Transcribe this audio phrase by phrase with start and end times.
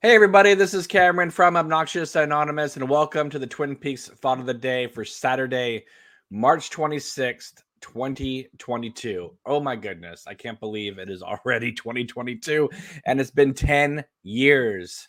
[0.00, 4.38] Hey, everybody, this is Cameron from Obnoxious Anonymous, and welcome to the Twin Peaks Thought
[4.38, 5.86] of the Day for Saturday,
[6.30, 9.36] March 26th, 2022.
[9.44, 12.70] Oh my goodness, I can't believe it is already 2022,
[13.06, 15.08] and it's been 10 years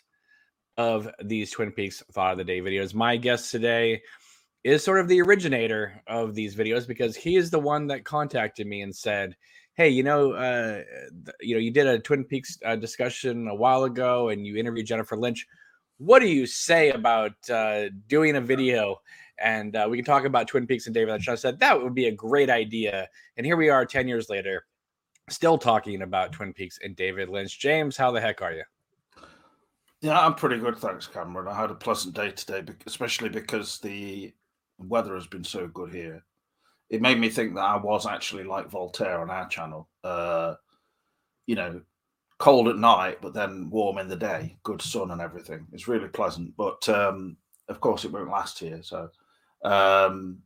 [0.76, 2.92] of these Twin Peaks Thought of the Day videos.
[2.92, 4.02] My guest today
[4.64, 8.66] is sort of the originator of these videos because he is the one that contacted
[8.66, 9.36] me and said,
[9.74, 10.82] hey, you know, uh,
[11.40, 14.86] you know, you did a Twin Peaks uh, discussion a while ago, and you interviewed
[14.86, 15.46] Jennifer Lynch.
[15.98, 19.00] What do you say about uh, doing a video?
[19.38, 21.28] And uh, we can talk about Twin Peaks and David Lynch.
[21.28, 23.08] I said that would be a great idea.
[23.36, 24.66] And here we are, ten years later,
[25.30, 27.58] still talking about Twin Peaks and David Lynch.
[27.58, 28.64] James, how the heck are you?
[30.02, 31.48] Yeah, I'm pretty good, thanks, Cameron.
[31.48, 34.32] I had a pleasant day today, especially because the
[34.78, 36.24] weather has been so good here
[36.90, 39.88] it made me think that I was actually like Voltaire on our channel.
[40.02, 40.54] Uh,
[41.46, 41.80] you know,
[42.38, 45.66] cold at night, but then warm in the day, good sun and everything.
[45.72, 46.56] It's really pleasant.
[46.56, 47.36] But um,
[47.68, 48.82] of course, it won't last here.
[48.82, 49.08] So,
[49.64, 50.38] um,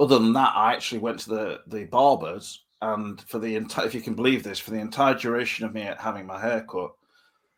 [0.00, 3.94] other than that, I actually went to the the barbers, and for the entire, if
[3.94, 6.92] you can believe this, for the entire duration of me having my hair cut,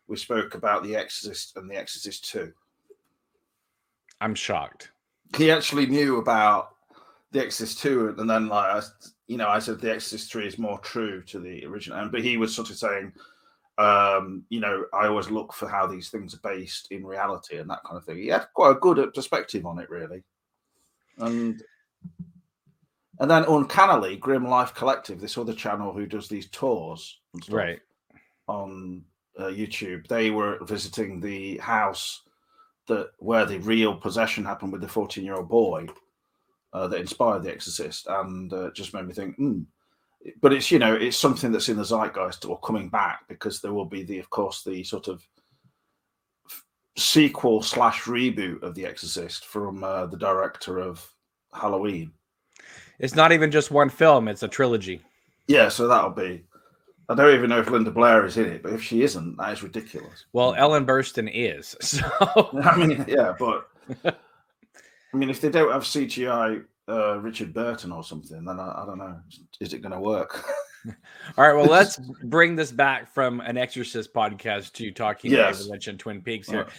[0.07, 2.51] we spoke about The Exorcist and The Exorcist Two.
[4.21, 4.91] I'm shocked.
[5.37, 6.72] He actually knew about
[7.33, 8.81] the Exorcist two, and then like I,
[9.27, 12.21] you know, I said the Exorcist three is more true to the original, and but
[12.21, 13.11] he was sort of saying,
[13.77, 17.69] um, you know, I always look for how these things are based in reality and
[17.69, 18.17] that kind of thing.
[18.17, 20.23] He had quite a good uh, perspective on it, really,
[21.17, 21.61] and
[23.19, 27.79] and then uncannily, Grim Life Collective, this other channel who does these tours, right,
[28.47, 29.03] on
[29.39, 32.21] uh, YouTube, they were visiting the house
[32.87, 35.87] that where the real possession happened with the 14 year old boy
[36.73, 39.37] uh, that inspired The Exorcist, and uh, just made me think.
[39.39, 39.65] Mm.
[40.41, 43.73] But it's you know it's something that's in the zeitgeist or coming back because there
[43.73, 45.25] will be the of course the sort of
[46.97, 51.05] sequel slash reboot of The Exorcist from uh, the director of
[51.53, 52.11] Halloween.
[52.99, 55.01] It's not even just one film; it's a trilogy.
[55.47, 56.45] Yeah, so that'll be.
[57.09, 59.51] I don't even know if Linda Blair is in it, but if she isn't, that
[59.51, 60.25] is ridiculous.
[60.31, 61.75] Well, Ellen Burstyn is.
[61.81, 63.67] So I mean, yeah, but
[64.05, 68.85] I mean, if they don't have CGI uh, Richard Burton or something, then I, I
[68.85, 69.19] don't know.
[69.59, 70.43] Is it going to work?
[71.37, 71.53] All right.
[71.53, 75.59] Well, let's bring this back from an Exorcist podcast to talking yes.
[75.59, 76.63] David Lynch and Twin Peaks here.
[76.63, 76.73] Right.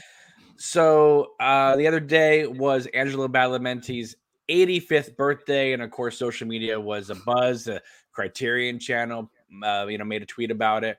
[0.56, 4.14] So uh, the other day was Angelo Badalamenti's
[4.48, 7.64] 85th birthday, and of course, social media was a buzz.
[7.64, 7.82] The
[8.12, 9.30] Criterion Channel,
[9.64, 10.98] uh, you know, made a tweet about it.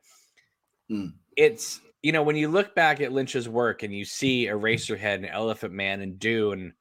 [0.91, 1.13] Mm.
[1.37, 5.25] It's you know when you look back at Lynch's work and you see Eraserhead and
[5.25, 6.73] Elephant Man and Dune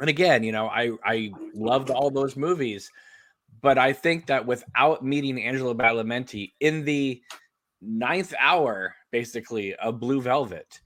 [0.00, 2.90] and again, you know, I I loved all those movies,
[3.60, 7.22] but I think that without meeting Angelo Badalamenti in the
[7.80, 10.80] ninth hour, basically of Blue Velvet,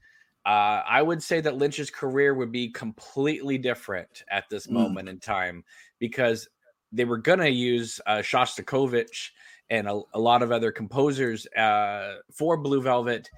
[0.45, 4.73] uh, I would say that Lynch's career would be completely different at this mm.
[4.73, 5.63] moment in time
[5.99, 6.47] because
[6.91, 9.29] they were gonna use uh, Shostakovich
[9.69, 13.29] and a, a, lot of other composers uh, for Blue Velvet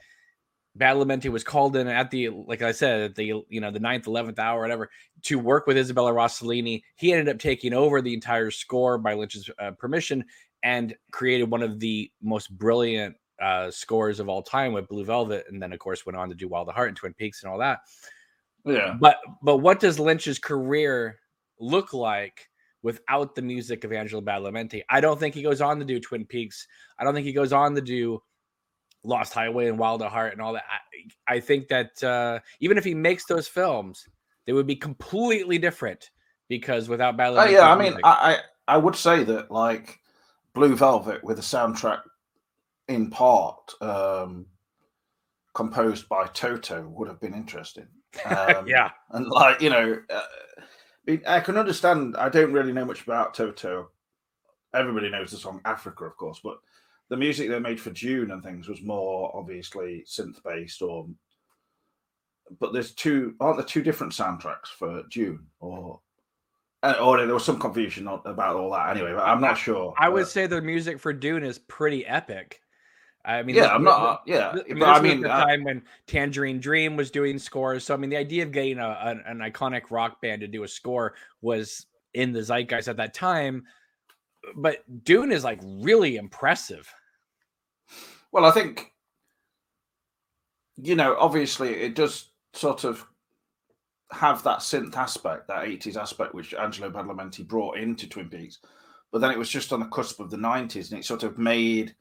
[0.78, 4.08] Badalamenti was called in at the, like I said, at the you know the ninth,
[4.08, 4.90] eleventh hour, whatever,
[5.24, 6.84] to work with Isabella Rossellini.
[6.96, 10.24] He ended up taking over the entire score by Lynch's uh, permission
[10.64, 15.46] and created one of the most brilliant uh, scores of all time with Blue Velvet,
[15.50, 17.52] and then of course went on to do Wild at Heart and Twin Peaks and
[17.52, 17.80] all that.
[18.66, 18.96] Yeah.
[19.00, 21.20] But but what does Lynch's career
[21.60, 22.48] look like
[22.82, 24.84] without the music of Angelo Badalamenti?
[24.90, 26.68] I don't think he goes on to do Twin Peaks.
[26.98, 28.22] I don't think he goes on to do
[29.04, 30.64] Lost Highway and Wild at Heart and all that.
[31.28, 34.08] I, I think that uh, even if he makes those films,
[34.46, 36.12] they would be completely different
[36.48, 37.42] because without Ballet.
[37.42, 40.00] Oh, yeah, I mean, I, I would say that like
[40.54, 42.02] Blue Velvet with a soundtrack
[42.88, 44.46] in part um,
[45.54, 47.88] composed by Toto would have been interesting.
[48.26, 52.18] Um, yeah, and like you know, uh, I can understand.
[52.18, 53.90] I don't really know much about Toto.
[54.74, 56.58] Everybody knows the song Africa, of course, but
[57.12, 61.08] the music they made for Dune and things was more obviously synth based or
[62.60, 66.00] but there's two aren't there two different soundtracks for Dune or
[66.84, 70.08] uh, or there was some confusion about all that anyway but I'm not sure I
[70.08, 72.62] would say the music for Dune is pretty epic
[73.24, 74.24] I mean, yeah, I'm not.
[74.26, 77.84] yeah, I mean, I mean the uh, time when Tangerine Dream was doing scores.
[77.84, 80.64] So I mean, the idea of getting a, an, an iconic rock band to do
[80.64, 83.66] a score was in the zeitgeist at that time.
[84.56, 86.92] But Dune is like really impressive.
[88.32, 88.92] Well, I think
[90.78, 93.06] you know, obviously, it does sort of
[94.12, 98.60] have that synth aspect, that 80s aspect, which Angelo Badalamenti brought into Twin Peaks.
[99.12, 101.38] But then it was just on the cusp of the 90s, and it sort of
[101.38, 101.96] made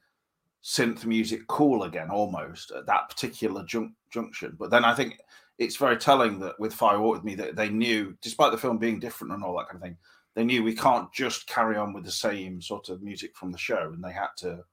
[0.62, 4.56] synth music cool again almost at that particular jun- junction.
[4.58, 5.18] But then I think
[5.58, 8.78] it's very telling that with Fire Walk with Me that they knew, despite the film
[8.78, 9.96] being different and all that kind of thing,
[10.34, 13.58] they knew we can't just carry on with the same sort of music from the
[13.58, 14.64] show, and they had to.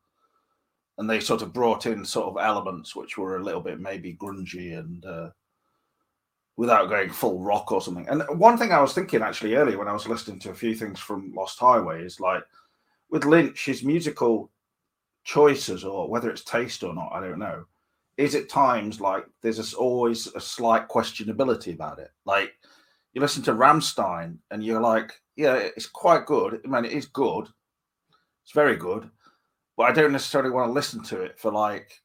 [0.98, 4.16] And they sort of brought in sort of elements which were a little bit maybe
[4.16, 5.30] grungy and uh,
[6.58, 8.08] without going full rock or something.
[8.10, 10.74] And one thing I was thinking actually earlier when I was listening to a few
[10.74, 12.44] things from Lost Highway is like
[13.10, 14.52] with Lynch, his musical
[15.24, 17.66] choices or whether it's taste or not, I don't know,
[18.18, 22.10] is at times like there's always a slight questionability about it.
[22.26, 22.54] Like
[23.14, 26.60] you listen to Rammstein and you're like, yeah, it's quite good.
[26.66, 27.48] I mean, it is good.
[28.44, 29.10] It's very good.
[29.78, 32.02] But I don't necessarily want to listen to it for like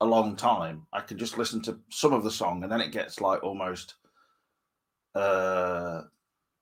[0.00, 0.86] a long time.
[0.92, 3.94] I can just listen to some of the song and then it gets like almost
[5.14, 6.02] uh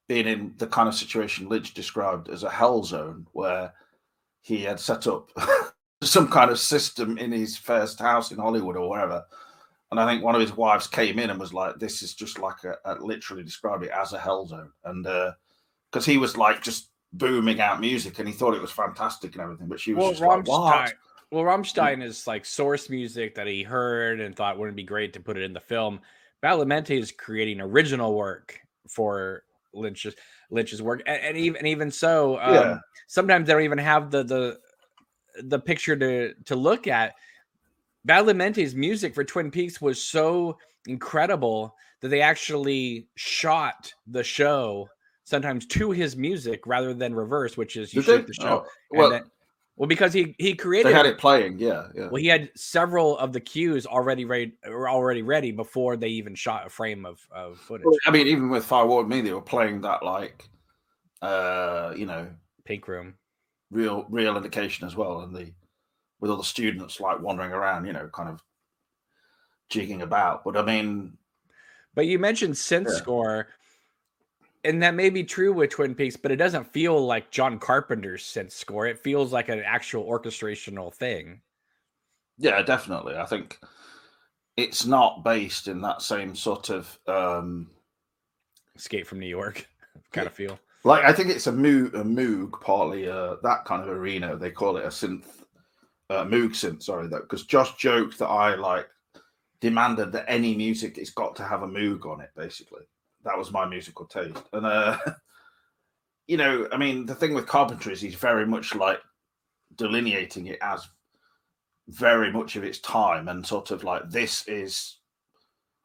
[0.08, 3.72] being in the kind of situation Lynch described as a hell zone where
[4.42, 5.30] he had set up
[6.02, 9.24] some kind of system in his first house in Hollywood or wherever.
[9.90, 12.38] And I think one of his wives came in and was like, "This is just
[12.38, 16.36] like a, a literally described it as a hell zone," and because uh, he was
[16.36, 19.94] like just booming out music and he thought it was fantastic and everything, but she
[19.94, 20.94] was well, just Rammstein, like, "What?"
[21.30, 25.20] Well, Rammstein is like source music that he heard and thought wouldn't be great to
[25.20, 26.00] put it in the film.
[26.42, 30.14] Badalamenti is creating original work for Lynch's
[30.50, 32.78] Lynch's work, and, and even and even so, um, yeah.
[33.06, 34.58] sometimes they don't even have the the
[35.42, 37.14] the picture to to look at.
[38.06, 44.88] Badalamenti's music for Twin Peaks was so incredible that they actually shot the show
[45.24, 48.64] sometimes to his music rather than reverse, which is you shoot the show.
[48.64, 49.22] Oh, well, then,
[49.76, 52.08] well, because he he created they had it playing, yeah, yeah.
[52.08, 56.66] Well, he had several of the cues already ready, already ready before they even shot
[56.66, 57.86] a frame of, of footage.
[58.06, 60.48] I mean, even with Fire Walk with Me, they were playing that like,
[61.22, 62.28] uh, you know,
[62.64, 63.14] pink room,
[63.70, 65.52] real real indication as well, and the
[66.20, 68.42] with all the students like wandering around, you know, kind of
[69.70, 70.44] jigging about.
[70.44, 71.16] But I mean,
[71.94, 72.94] but you mentioned synth yeah.
[72.94, 73.48] score
[74.64, 78.22] and that may be true with Twin Peaks, but it doesn't feel like John Carpenter's
[78.22, 78.86] synth score.
[78.86, 81.40] It feels like an actual orchestrational thing.
[82.38, 83.16] Yeah, definitely.
[83.16, 83.58] I think
[84.56, 87.70] it's not based in that same sort of um
[88.76, 89.66] escape from New York
[90.12, 90.58] kind of feel.
[90.84, 94.36] Like I think it's a moog, a moog partly uh, that kind of arena.
[94.36, 95.26] They call it a synth,
[96.10, 96.82] uh, moog synth.
[96.82, 98.88] Sorry, that because Josh joked that I like
[99.60, 102.82] demanded that any music it's got to have a moog on it, basically
[103.24, 104.42] that was my musical taste.
[104.52, 104.98] And uh,
[106.26, 109.00] you know, I mean, the thing with Carpenter is he's very much like
[109.76, 110.86] delineating it as
[111.88, 114.98] very much of its time and sort of like this is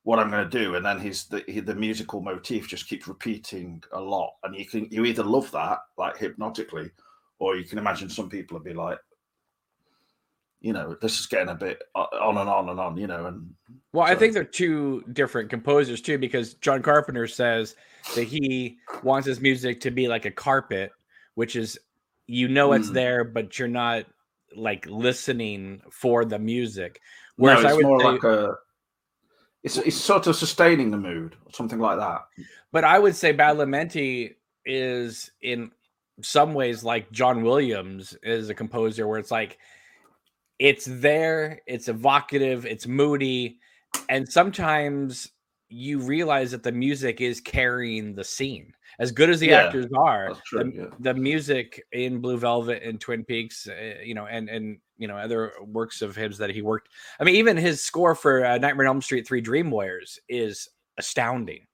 [0.04, 3.84] what I'm going to do, and then his the, the musical motif just keeps repeating
[3.92, 6.92] a lot, and you can you either love that like hypnotically,
[7.40, 9.00] or you can imagine some people would be like,
[10.68, 13.28] you know, this is getting a bit uh, on and on and on, you know.
[13.28, 13.54] And
[13.94, 14.12] well, so.
[14.12, 17.74] I think they're two different composers too, because John Carpenter says
[18.16, 20.92] that he wants his music to be like a carpet,
[21.36, 21.80] which is
[22.26, 22.96] you know it's mm.
[22.96, 24.08] there, but you're not
[24.58, 27.00] like listening for the music.
[27.38, 28.56] Whereas no, it's more say, like a
[29.64, 32.26] it's it's sort of sustaining the mood or something like that.
[32.74, 34.36] But I would say Badalamenti
[34.66, 35.72] is in
[36.22, 39.60] some ways like John Williams is a composer where it's like
[40.60, 43.60] it's there, it's evocative, it's moody,
[44.10, 45.30] and sometimes
[45.70, 48.74] you realize that the music is carrying the scene.
[49.00, 50.86] As good as the yeah, actors are, true, the, yeah.
[51.00, 55.16] the, music in Blue Velvet and Twin Peaks, uh, you know, and and you know
[55.18, 56.90] other works of his that he worked.
[57.20, 60.70] I mean, even his score for uh, Nightmare on Elm Street Three: Dream Warriors is
[60.98, 61.68] astounding.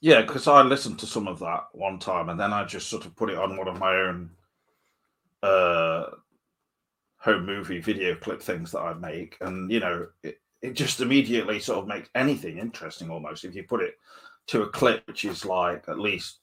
[0.00, 3.06] Yeah, because I listened to some of that one time, and then I just sort
[3.06, 4.30] of put it on one of my own
[5.44, 6.06] uh
[7.18, 11.60] home movie video clip things that I make, and you know, it, it just immediately
[11.60, 13.94] sort of makes anything interesting almost if you put it
[14.48, 16.38] to a clip which is like at least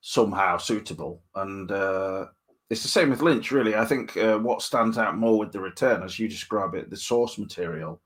[0.00, 1.22] somehow suitable.
[1.34, 2.26] And uh,
[2.70, 3.74] it's the same with Lynch, really.
[3.74, 6.96] I think uh, what stands out more with the return, as you describe it, the
[6.96, 8.00] source material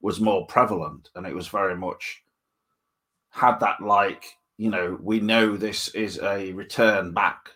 [0.00, 2.22] was more prevalent, and it was very much
[3.30, 4.24] had that like
[4.56, 7.50] you know we know this is a return back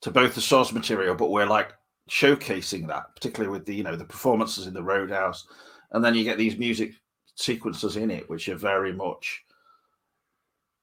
[0.00, 1.74] to both the source material, but we're like
[2.10, 5.46] showcasing that, particularly with the you know the performances in the Roadhouse,
[5.92, 6.92] and then you get these music
[7.36, 9.44] sequences in it which are very much.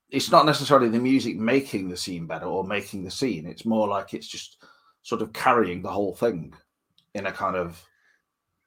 [0.10, 3.46] It's not necessarily the music making the scene better or making the scene.
[3.46, 4.64] It's more like it's just
[5.02, 6.54] sort of carrying the whole thing
[7.14, 7.84] in a kind of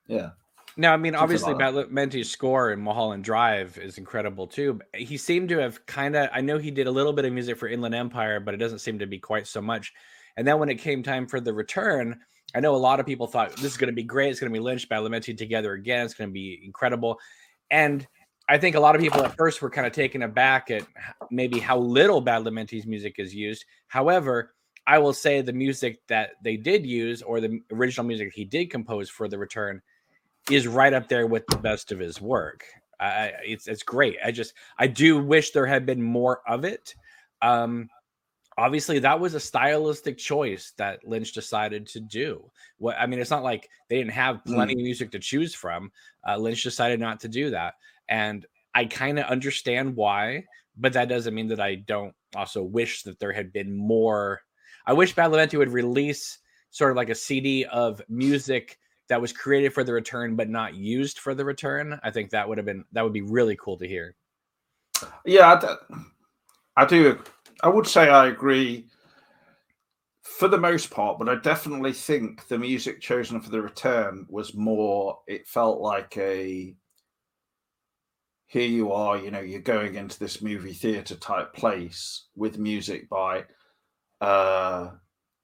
[0.06, 0.30] yeah.
[0.76, 4.80] Now, I mean, obviously, like Menti's score in Mulholland Drive is incredible too.
[4.94, 7.58] He seemed to have kind of, I know he did a little bit of music
[7.58, 9.92] for Inland Empire, but it doesn't seem to be quite so much.
[10.36, 12.20] And then when it came time for the return,
[12.54, 14.30] I know a lot of people thought this is going to be great.
[14.30, 16.04] It's going to be Lynch, Badalamenti together again.
[16.04, 17.18] It's going to be incredible.
[17.70, 18.06] And
[18.48, 20.82] I think a lot of people at first were kind of taken aback at
[21.30, 23.64] maybe how little Badalamenti's music is used.
[23.86, 24.54] However,
[24.86, 28.70] I will say the music that they did use, or the original music he did
[28.70, 29.80] compose for the return,
[30.50, 32.64] is right up there with the best of his work.
[33.00, 34.16] It's it's great.
[34.24, 36.94] I just I do wish there had been more of it.
[37.40, 37.88] Um,
[38.60, 42.50] obviously, that was a stylistic choice that Lynch decided to do.
[42.78, 44.78] What I mean, it's not like they didn't have plenty mm.
[44.78, 45.90] of music to choose from.
[46.26, 47.74] Uh, Lynch decided not to do that,
[48.08, 50.44] and I kind of understand why,
[50.76, 54.42] but that doesn't mean that I don't also wish that there had been more
[54.86, 56.38] I wish Badalamenti would release
[56.70, 60.74] sort of like a CD of music that was created for the return but not
[60.74, 61.98] used for the return.
[62.02, 64.14] I think that would have been that would be really cool to hear.
[65.24, 65.52] Yeah,
[66.76, 67.18] I do.
[67.62, 68.86] I would say I agree
[70.22, 74.54] for the most part, but I definitely think the music chosen for the return was
[74.54, 75.18] more.
[75.26, 76.74] It felt like a
[78.46, 83.08] here you are, you know, you're going into this movie theater type place with music
[83.08, 83.44] by
[84.20, 84.90] uh,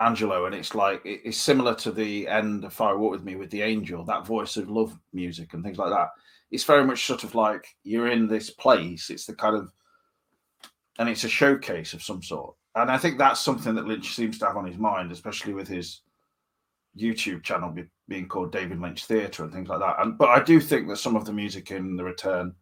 [0.00, 3.50] Angelo, and it's like it's similar to the end of Fire Walk with Me with
[3.50, 6.08] the Angel, that voice of love music and things like that.
[6.50, 9.08] It's very much sort of like you're in this place.
[9.08, 9.70] It's the kind of,
[10.98, 12.54] and it's a showcase of some sort.
[12.74, 15.68] And I think that's something that Lynch seems to have on his mind, especially with
[15.68, 16.02] his
[16.96, 19.96] YouTube channel be, being called David Lynch Theatre and things like that.
[20.00, 22.54] And but I do think that some of the music in the Return,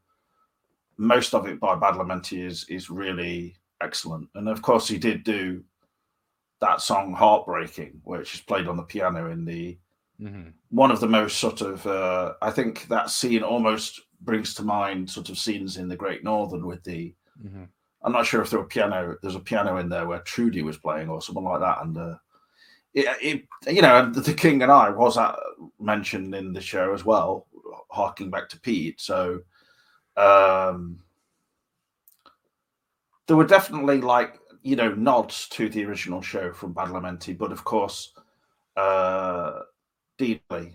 [0.96, 4.28] most of it by Badalamenti is is really excellent.
[4.34, 5.62] And of course, he did do
[6.60, 9.78] that song "Heartbreaking," which is played on the piano in the
[10.20, 10.50] mm-hmm.
[10.70, 11.86] one of the most sort of.
[11.86, 16.24] Uh, I think that scene almost brings to mind sort of scenes in The Great
[16.24, 17.14] Northern with the.
[17.44, 17.64] Mm-hmm.
[18.04, 19.16] I'm not sure if there were piano.
[19.22, 22.14] There's a piano in there where Trudy was playing or something like that, and uh,
[22.92, 23.16] it,
[23.66, 25.34] it, you know, the King and I was at,
[25.80, 27.46] mentioned in the show as well,
[27.88, 29.00] harking back to Pete.
[29.00, 29.40] So,
[30.16, 31.00] um,
[33.26, 37.64] there were definitely like you know, nods to the original show from Badalamenti, but of
[37.64, 38.14] course,
[38.76, 39.60] uh,
[40.18, 40.72] Deedley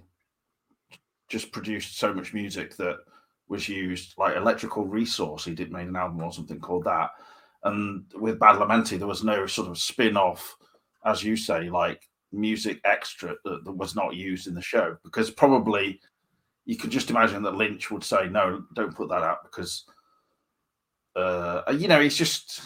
[1.28, 3.00] just produced so much music that
[3.50, 5.44] was used, like Electrical Resource.
[5.44, 7.10] He did make an album or something called that.
[7.64, 10.56] And with Badalamenti, there was no sort of spin off,
[11.06, 15.32] as you say, like music extra that, that was not used in the show because
[15.32, 16.00] probably
[16.66, 19.86] you could just imagine that Lynch would say, no, don't put that out because,
[21.16, 22.62] uh, you know, it's just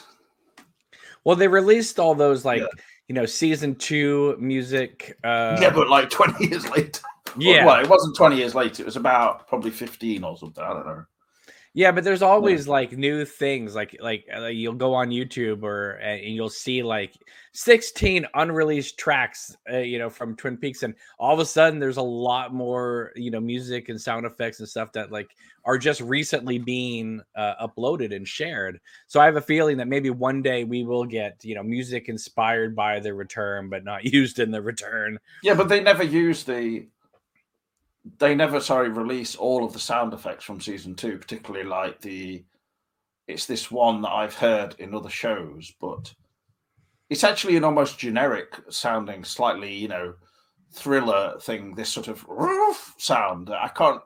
[1.24, 2.68] well, they released all those like yeah.
[3.08, 5.18] you know season two music.
[5.24, 7.02] Uh, yeah, but like twenty years later.
[7.38, 8.84] Yeah, well, it wasn't twenty years later.
[8.84, 10.63] It was about probably fifteen or something.
[10.63, 11.06] I don't know.
[11.75, 12.72] Yeah, but there's always yeah.
[12.72, 13.74] like new things.
[13.74, 17.16] Like like uh, you'll go on YouTube or and you'll see like
[17.54, 21.98] 16 unreleased tracks, uh, you know, from Twin Peaks, and all of a sudden there's
[21.98, 25.32] a lot more, you know, music and sound effects and stuff that like
[25.66, 28.80] are just recently being uh, uploaded and shared.
[29.08, 32.08] So I have a feeling that maybe one day we will get, you know, music
[32.08, 35.18] inspired by the return, but not used in the return.
[35.42, 36.86] Yeah, but they never use the
[38.19, 42.43] they never sorry release all of the sound effects from season two, particularly like the
[43.27, 46.13] it's this one that I've heard in other shows, but
[47.10, 50.15] it's actually an almost generic sounding, slightly, you know,
[50.74, 52.25] thriller thing, this sort of
[52.98, 53.50] sound.
[53.50, 54.01] I can't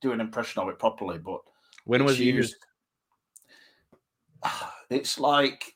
[0.00, 1.40] do an impression of it properly, but
[1.84, 2.56] when was it used?
[4.90, 5.74] It's like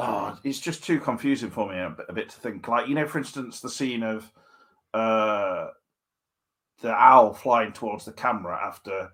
[0.00, 2.66] oh, it's just too confusing for me a bit, a bit to think.
[2.66, 4.32] Like, you know, for instance, the scene of
[4.94, 5.68] uh,
[6.80, 9.10] the owl flying towards the camera after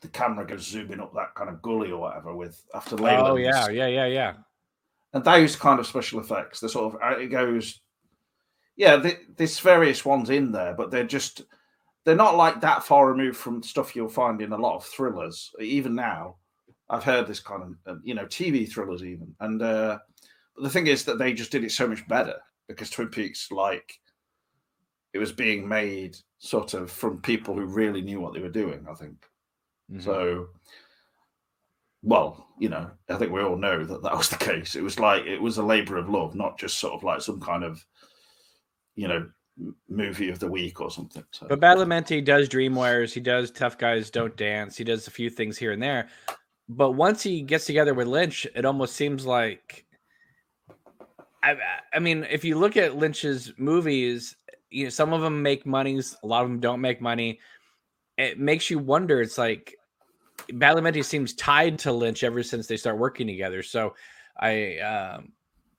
[0.00, 3.26] the camera goes zooming up that kind of gully or whatever with after Leland.
[3.26, 4.34] Oh yeah, yeah, yeah, yeah.
[5.12, 7.80] And those kind of special effects, the sort of uh, it goes,
[8.76, 11.42] yeah, the, there's various ones in there, but they're just
[12.04, 15.50] they're not like that far removed from stuff you'll find in a lot of thrillers.
[15.58, 16.36] Even now,
[16.90, 19.98] I've heard this kind of uh, you know TV thrillers even, and uh,
[20.56, 22.36] the thing is that they just did it so much better
[22.68, 23.98] because Twin Peaks like
[25.14, 28.84] it was being made sort of from people who really knew what they were doing.
[28.90, 29.16] I think
[29.90, 30.00] mm-hmm.
[30.00, 30.48] so.
[32.02, 34.76] Well, you know, I think we all know that that was the case.
[34.76, 37.40] It was like it was a labor of love, not just sort of like some
[37.40, 37.82] kind of,
[38.94, 39.26] you know,
[39.88, 41.24] movie of the week or something.
[41.30, 41.46] So.
[41.48, 43.14] But Badalamenti does Dream Warriors.
[43.14, 44.76] He does Tough Guys Don't Dance.
[44.76, 46.08] He does a few things here and there.
[46.68, 49.86] But once he gets together with Lynch, it almost seems like.
[51.42, 51.56] I,
[51.92, 54.34] I mean, if you look at Lynch's movies,
[54.70, 57.38] you know some of them make monies a lot of them don't make money
[58.18, 59.76] it makes you wonder it's like
[60.50, 63.94] Badalamenti seems tied to Lynch ever since they start working together so
[64.38, 65.32] I um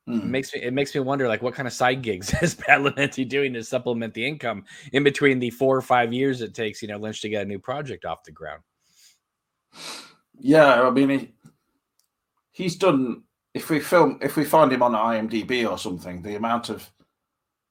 [0.08, 0.20] Mm.
[0.20, 3.28] It makes me it makes me wonder like what kind of side gigs is Badalamenti
[3.28, 4.64] doing to supplement the income
[4.94, 7.46] in between the four or five years it takes, you know, Lynch to get a
[7.46, 8.62] new project off the ground.
[10.38, 11.34] Yeah, I mean he,
[12.52, 13.24] he's done
[13.56, 16.88] if we film if we find him on IMDb or something, the amount of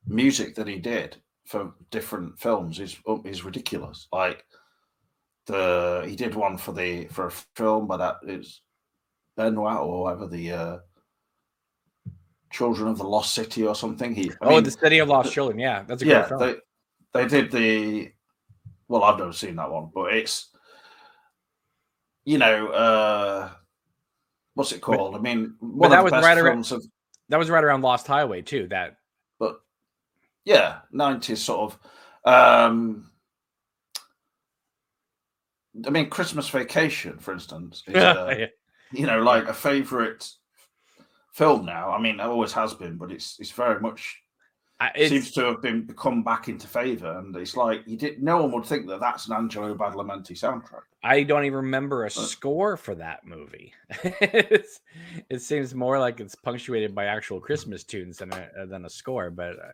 [0.07, 4.09] music that he did for different films is is ridiculous.
[4.13, 4.45] Like
[5.47, 8.63] the he did one for the for a film, but that is
[9.37, 10.79] Benoit or whatever the uh,
[12.51, 14.15] Children of the Lost City or something.
[14.15, 15.59] He I oh, mean, the City of Lost Children.
[15.59, 16.29] Yeah, that's a yeah.
[16.39, 16.55] They
[17.13, 18.13] they did the
[18.89, 20.51] well, I've never seen that one, but it's
[22.25, 23.51] you know uh
[24.55, 25.13] what's it called?
[25.13, 26.83] But, I mean, one that was right around of,
[27.29, 28.69] that was right around Lost Highway too.
[28.69, 28.97] That
[30.45, 31.79] yeah, nineties sort of.
[32.25, 33.11] um
[35.87, 38.47] I mean, Christmas Vacation, for instance, is, uh, yeah.
[38.93, 40.29] you know, like a favorite
[41.33, 41.91] film now.
[41.91, 44.23] I mean, it always has been, but it's it's very much
[44.95, 48.23] it seems to have been come back into favor, and it's like you did.
[48.23, 50.83] No one would think that that's an Angelo Badalamenti soundtrack.
[51.03, 53.73] I don't even remember a score for that movie.
[54.03, 59.31] it seems more like it's punctuated by actual Christmas tunes than a than a score.
[59.31, 59.73] But uh,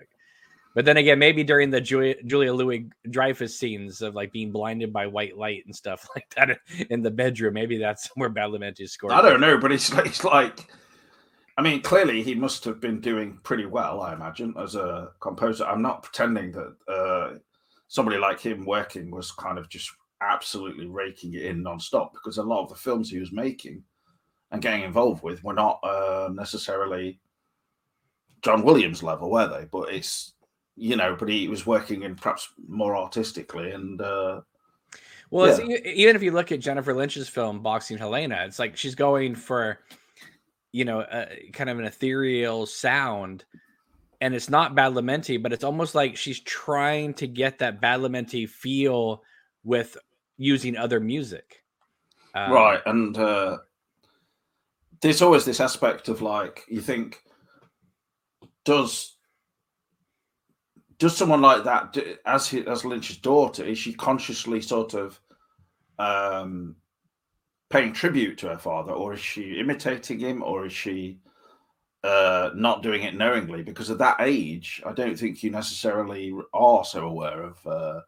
[0.74, 4.92] but then again, maybe during the Julia, Julia Louis Dreyfus scenes of like being blinded
[4.92, 6.58] by white light and stuff like that
[6.90, 9.12] in the bedroom, maybe that's where Badalamenti's score.
[9.12, 10.70] I don't know, but it's like, it's like,
[11.58, 15.64] I mean, clearly he must have been doing pretty well, I imagine, as a composer.
[15.64, 17.38] I'm not pretending that uh,
[17.88, 19.90] somebody like him working was kind of just
[20.22, 23.82] absolutely raking it in nonstop because a lot of the films he was making
[24.52, 27.20] and getting involved with were not uh, necessarily
[28.42, 29.66] John Williams level, were they?
[29.70, 30.34] But it's
[30.76, 34.00] you know, but he was working in perhaps more artistically and.
[34.00, 34.40] Uh,
[35.30, 35.76] well, yeah.
[35.84, 39.78] even if you look at Jennifer Lynch's film Boxing Helena, it's like she's going for,
[40.72, 43.44] you know, a, kind of an ethereal sound,
[44.20, 49.22] and it's not Badalamenti, but it's almost like she's trying to get that Badalamenti feel
[49.62, 49.96] with
[50.36, 51.62] using other music.
[52.34, 53.58] Um, right, and uh,
[55.00, 57.22] there's always this aspect of like you think,
[58.64, 59.16] does
[61.00, 65.18] does someone like that, as he, as Lynch's daughter, is she consciously sort of
[65.98, 66.76] um,
[67.70, 71.18] paying tribute to her father, or is she imitating him, or is she
[72.04, 73.62] uh, not doing it knowingly?
[73.62, 78.00] Because at that age, I don't think you necessarily are so aware of uh,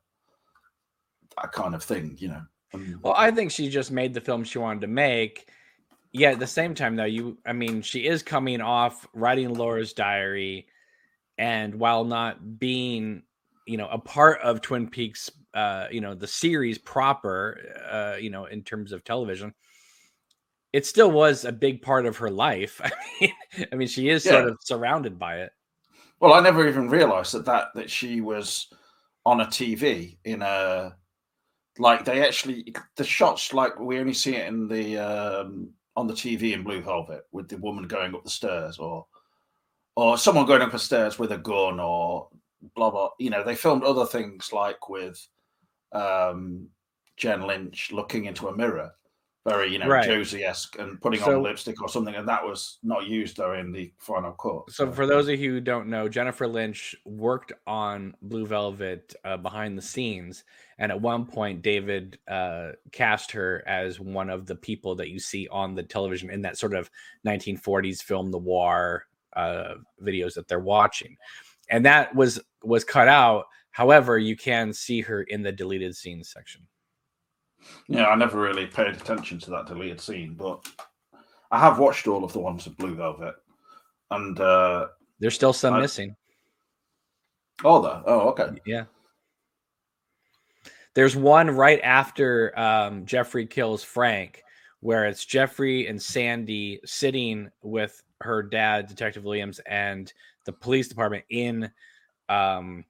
[1.41, 2.43] that kind of thing, you know.
[2.75, 5.49] Um, well, I think she just made the film she wanted to make.
[6.13, 9.95] Yeah, at the same time, though, you, I mean, she is coming off writing Laura's
[9.95, 10.67] diary
[11.39, 13.23] and while not being
[13.67, 17.59] you know a part of twin peaks uh you know the series proper
[17.91, 19.53] uh you know in terms of television
[20.73, 22.91] it still was a big part of her life i
[23.21, 23.33] mean
[23.73, 24.33] i mean she is yeah.
[24.33, 25.53] sort of surrounded by it
[26.21, 28.69] well i never even realized that that that she was
[29.25, 30.95] on a tv in a
[31.79, 36.13] like they actually the shots like we only see it in the um on the
[36.15, 39.07] tv in blue velvet with the woman going up the stairs or
[39.97, 42.29] or someone going up the stairs with a gun or
[42.75, 43.11] blah blah.
[43.19, 45.27] You know, they filmed other things like with
[45.93, 46.69] um,
[47.17, 48.93] Jen Lynch looking into a mirror,
[49.47, 50.07] very you know right.
[50.07, 53.55] Josie esque, and putting so, on lipstick or something, and that was not used though
[53.55, 54.71] in the final cut.
[54.71, 54.93] So, so.
[54.93, 59.77] for those of you who don't know, Jennifer Lynch worked on Blue Velvet uh, behind
[59.77, 60.45] the scenes,
[60.79, 65.19] and at one point, David uh, cast her as one of the people that you
[65.19, 66.91] see on the television in that sort of
[67.27, 71.17] 1940s film noir uh, videos that they're watching,
[71.71, 73.47] and that was was cut out.
[73.71, 76.63] However, you can see her in the deleted scenes section.
[77.89, 80.67] Yeah, I never really paid attention to that deleted scene, but
[81.51, 83.35] I have watched all of the ones of Blue Velvet,
[84.11, 84.89] and uh,
[85.21, 85.81] there's still some I...
[85.81, 86.17] missing.
[87.65, 88.59] Oh, the Oh, okay.
[88.67, 88.85] Yeah.
[90.95, 94.43] There's one right after um, Jeffrey kills Frank,
[94.81, 100.13] where it's Jeffrey and Sandy sitting with her dad, Detective Williams, and
[100.45, 101.71] the police department in
[102.29, 102.85] um,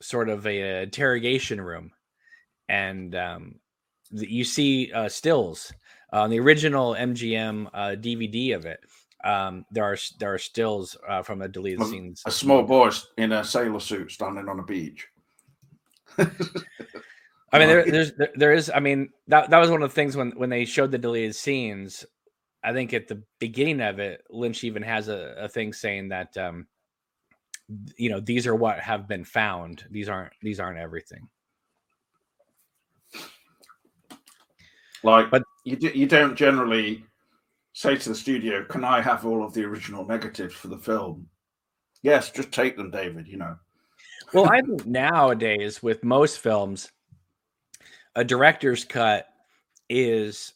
[0.00, 1.92] sort of a interrogation room,
[2.68, 3.54] and um,
[4.10, 5.72] you see uh, stills
[6.12, 8.80] on the original MGM uh, DVD of it.
[9.24, 12.22] Um, there are there are stills uh, from the deleted a, scenes.
[12.26, 15.06] A small boy in a sailor suit standing on a beach.
[16.18, 18.70] I mean, there, there's there, there is.
[18.74, 21.34] I mean, that that was one of the things when when they showed the deleted
[21.34, 22.04] scenes.
[22.64, 26.36] I think at the beginning of it, Lynch even has a, a thing saying that
[26.36, 26.66] um,
[27.96, 29.84] you know these are what have been found.
[29.90, 31.28] These aren't these aren't everything.
[35.02, 37.04] Like, but you do, you don't generally
[37.72, 41.28] say to the studio, "Can I have all of the original negatives for the film?"
[42.02, 43.26] Yes, just take them, David.
[43.26, 43.56] You know.
[44.32, 46.92] well, I think nowadays with most films,
[48.14, 49.26] a director's cut
[49.88, 50.52] is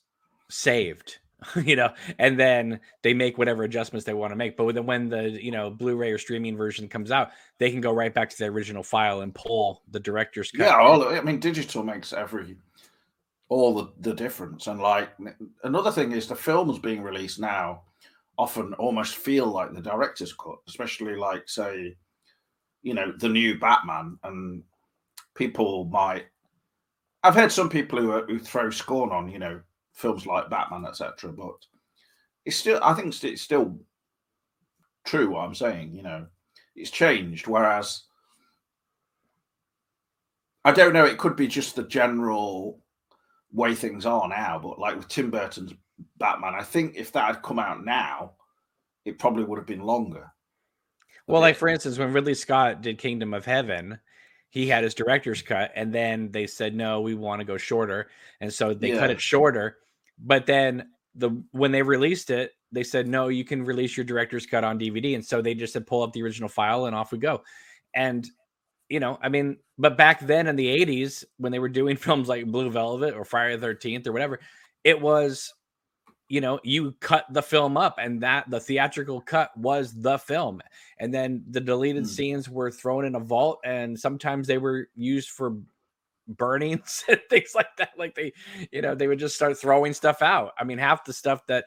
[0.48, 1.18] saved
[1.64, 4.56] you know, and then they make whatever adjustments they want to make.
[4.56, 7.92] But then when the you know Blu-ray or streaming version comes out, they can go
[7.92, 10.66] right back to the original file and pull the director's cut.
[10.66, 12.56] Yeah, all, I mean, digital makes every
[13.48, 14.66] all the, the difference.
[14.66, 15.11] And like
[15.62, 17.82] another thing is the films being released now
[18.38, 21.96] often almost feel like the director's cut, especially like say,
[22.82, 24.62] you know, the new Batman, and
[25.35, 26.26] people might.
[27.22, 29.61] I've heard some people who, who throw scorn on, you know,
[29.96, 31.32] films like Batman, etc.
[31.32, 31.56] But
[32.44, 33.80] it's still, I think it's still
[35.04, 35.94] true what I'm saying.
[35.94, 36.26] You know,
[36.76, 37.48] it's changed.
[37.48, 38.04] Whereas
[40.64, 42.80] I don't know, it could be just the general
[43.52, 44.61] way things are now.
[44.62, 45.72] But like with Tim Burton's
[46.18, 48.32] Batman, I think if that had come out now,
[49.04, 50.32] it probably would have been longer.
[51.26, 53.98] Well, like for instance, when Ridley Scott did Kingdom of Heaven,
[54.50, 58.11] he had his director's cut, and then they said no, we want to go shorter,
[58.40, 58.98] and so they yeah.
[58.98, 59.78] cut it shorter.
[60.18, 64.46] But then the when they released it, they said no, you can release your director's
[64.46, 67.12] cut on DVD, and so they just said pull up the original file and off
[67.12, 67.42] we go.
[67.94, 68.29] And
[68.88, 72.29] you know, I mean, but back then in the '80s when they were doing films
[72.29, 74.40] like Blue Velvet or Friday the Thirteenth or whatever,
[74.85, 75.52] it was
[76.29, 80.61] you know you cut the film up and that the theatrical cut was the film
[80.98, 82.09] and then the deleted mm.
[82.09, 85.57] scenes were thrown in a vault and sometimes they were used for
[86.28, 87.92] burnings and things like that.
[87.96, 88.32] Like they,
[88.72, 90.52] you know, they would just start throwing stuff out.
[90.58, 91.64] I mean, half the stuff that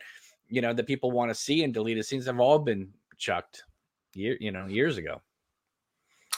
[0.48, 3.64] you know that people want to see in deleted scenes have all been chucked,
[4.14, 5.22] year, you know, years ago.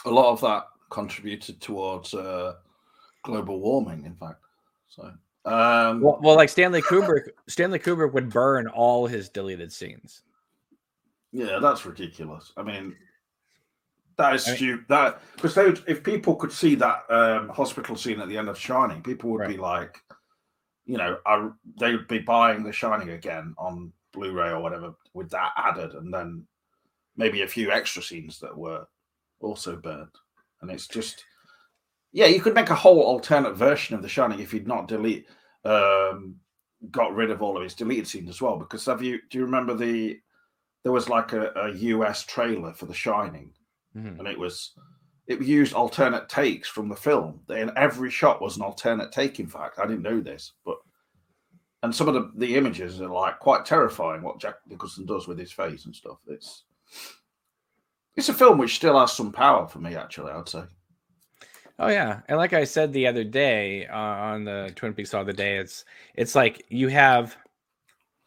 [0.04, 2.54] A lot of that contributed towards uh,
[3.22, 4.40] global warming, in fact.
[4.88, 5.04] So,
[5.44, 10.22] um, well, well, like Stanley Kubrick, Stanley Kubrick would burn all his deleted scenes.
[11.32, 12.52] Yeah, that's ridiculous.
[12.56, 12.94] I mean,
[14.16, 14.84] that is stupid.
[14.88, 18.48] That because they would, if people could see that um, hospital scene at the end
[18.48, 19.48] of Shining, people would right.
[19.50, 19.98] be like,
[20.84, 21.48] you know, I,
[21.78, 26.12] they would be buying The Shining again on Blu-ray or whatever with that added, and
[26.12, 26.46] then
[27.16, 28.86] maybe a few extra scenes that were
[29.40, 30.16] also burnt.
[30.60, 31.24] And it's just,
[32.12, 35.26] yeah, you could make a whole alternate version of The Shining if you'd not delete,
[35.64, 36.36] um,
[36.90, 38.58] got rid of all of his deleted scenes as well.
[38.58, 39.20] Because have you?
[39.30, 40.18] Do you remember the?
[40.82, 43.52] There was like a, a US trailer for The Shining
[43.96, 44.18] mm-hmm.
[44.18, 44.72] and it was
[45.26, 47.40] it used alternate takes from the film.
[47.48, 49.40] And every shot was an alternate take.
[49.40, 50.78] In fact, I didn't know this, but
[51.82, 54.22] and some of the, the images are like quite terrifying.
[54.22, 56.18] What Jack Nicholson does with his face and stuff.
[56.26, 56.64] It's
[58.16, 59.96] it's a film which still has some power for me.
[59.96, 60.62] Actually, I'd say.
[61.78, 65.26] Oh yeah, and like I said the other day uh, on the Twin Peaks of
[65.26, 67.36] the day, it's it's like you have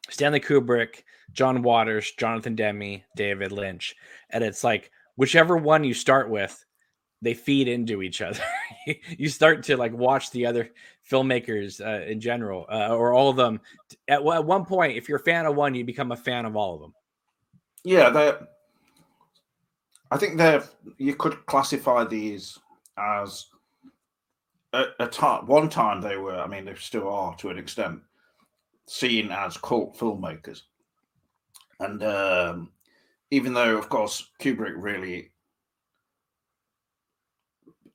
[0.09, 3.95] Stanley Kubrick, John Waters, Jonathan Demme, David Lynch,
[4.31, 6.63] and it's like whichever one you start with,
[7.21, 8.39] they feed into each other.
[9.17, 10.69] you start to like watch the other
[11.09, 13.61] filmmakers uh, in general, uh, or all of them.
[14.07, 16.55] At, at one point, if you're a fan of one, you become a fan of
[16.55, 16.93] all of them.
[17.83, 18.37] Yeah.
[20.11, 20.59] I think they
[20.97, 22.59] you could classify these
[22.97, 23.47] as
[24.73, 25.47] at a time.
[25.47, 26.37] One time they were.
[26.37, 28.01] I mean, they still are to an extent
[28.87, 30.61] seen as cult filmmakers,
[31.79, 32.71] and um,
[33.31, 35.31] even though, of course, Kubrick really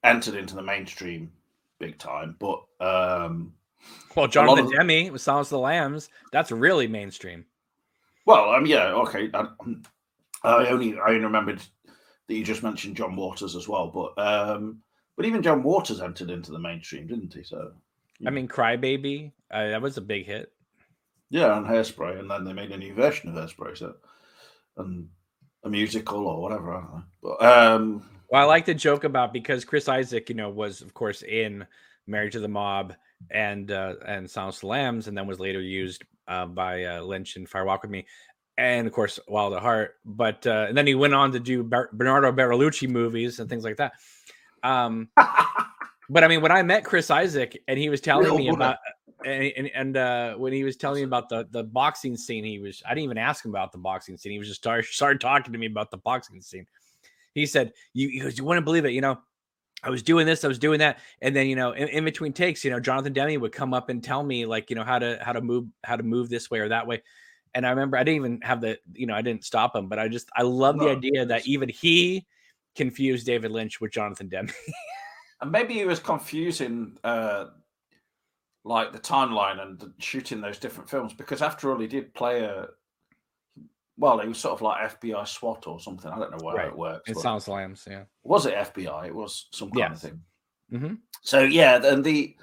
[0.02, 1.30] entered into the mainstream
[1.78, 3.52] big time, but um,
[4.14, 7.44] well, Jonathan of, Demme with Silence of the Lambs, that's really mainstream.
[8.26, 9.30] Well, um, yeah, okay.
[9.32, 9.46] I,
[10.44, 11.62] I only I only remembered
[12.26, 14.82] that you just mentioned John Waters as well, but um,
[15.16, 17.42] but even John Waters entered into the mainstream, didn't he?
[17.42, 17.72] So,
[18.26, 20.52] I mean, Crybaby, uh, that was a big hit.
[21.30, 23.78] Yeah, and Hairspray, and then they made a new version of Hairspray.
[23.78, 23.94] So,
[24.76, 25.08] and
[25.64, 26.75] a musical or whatever.
[26.75, 27.05] I don't know.
[27.23, 30.94] But um, well, I like to joke about because Chris Isaak, you know, was of
[30.94, 31.66] course in
[32.07, 32.94] Married to the Mob
[33.31, 37.03] and uh, and Silence of the Lambs, and then was later used uh, by uh,
[37.03, 38.07] Lynch in Fire Walk with Me,
[38.57, 39.96] and of course Wild at Heart.
[40.05, 43.64] But uh, and then he went on to do Bar- Bernardo Bertolucci movies and things
[43.64, 43.92] like that.
[44.62, 48.77] Um, but I mean, when I met Chris Isaak and he was telling me about
[49.24, 52.59] and and, and uh, when he was telling me about the the boxing scene, he
[52.59, 54.33] was I didn't even ask him about the boxing scene.
[54.33, 56.66] He was just start, started talking to me about the boxing scene.
[57.35, 59.18] He said, "You he goes, you wouldn't believe it, you know."
[59.83, 62.35] I was doing this, I was doing that, and then you know, in, in, between
[62.35, 64.98] takes, you know, Jonathan Demme would come up and tell me like, you know, how
[64.98, 67.02] to how to move how to move this way or that way.
[67.54, 69.98] And I remember I didn't even have the, you know, I didn't stop him, but
[69.98, 72.26] I just I love the idea that even he
[72.76, 74.50] confused David Lynch with Jonathan Demme.
[75.40, 77.46] and maybe he was confusing uh
[78.64, 82.68] like the timeline and shooting those different films because after all he did play a
[84.01, 86.11] well, it was sort of like FBI SWAT or something.
[86.11, 86.68] I don't know why right.
[86.68, 87.11] it works.
[87.11, 88.05] It sounds lambs, yeah.
[88.23, 89.09] Was it FBI?
[89.09, 89.92] It was some kind yes.
[89.92, 90.20] of thing.
[90.73, 90.94] Mm-hmm.
[91.20, 92.35] So yeah, and the,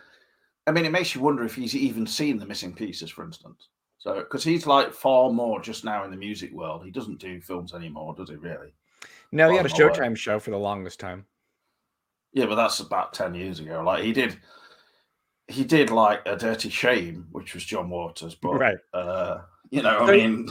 [0.68, 3.70] I mean, it makes you wonder if he's even seen the missing pieces, for instance.
[3.98, 6.86] So because he's like far more just now in the music world.
[6.86, 8.36] He doesn't do films anymore, does he?
[8.36, 8.74] Really?
[9.32, 11.26] No, he had a Showtime show for the longest time.
[12.34, 13.82] Yeah, but that's about ten years ago.
[13.84, 14.38] Like he did,
[15.48, 18.78] he did like a Dirty Shame, which was John Waters, but right.
[18.94, 20.48] Uh, you know, I mean.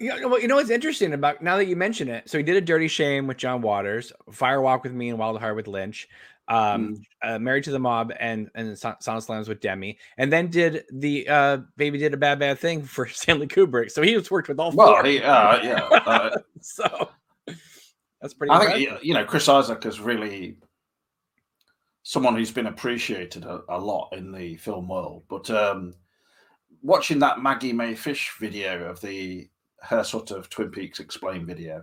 [0.00, 2.28] You well, you know what's interesting about now that you mention it.
[2.28, 5.54] So he did a Dirty Shame with John Waters, Firewalk with Me, and Wild Heart
[5.54, 6.08] with Lynch,
[6.48, 7.04] um, mm.
[7.22, 11.28] uh, Married to the Mob, and and Silence Lambs with Demme, and then did the
[11.28, 13.92] uh, Baby did a bad bad thing for Stanley Kubrick.
[13.92, 15.04] So he was worked with all well, four.
[15.04, 15.88] He, uh, yeah.
[16.04, 17.08] Uh, so
[18.20, 18.50] that's pretty.
[18.50, 18.88] I impressive.
[18.88, 20.56] think you know Chris Isaak is really
[22.04, 25.50] someone who's been appreciated a, a lot in the film world, but.
[25.50, 25.94] um
[26.84, 29.48] watching that Maggie Mae Fish video of the
[29.80, 31.82] her sort of Twin Peaks explain video,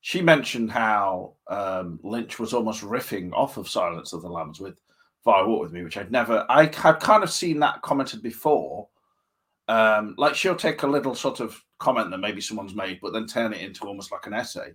[0.00, 4.78] she mentioned how um, Lynch was almost riffing off of Silence of the Lambs with
[5.24, 8.88] Fire Walk with Me, which I'd never, I had kind of seen that commented before.
[9.68, 13.26] Um, like she'll take a little sort of comment that maybe someone's made, but then
[13.26, 14.72] turn it into almost like an essay.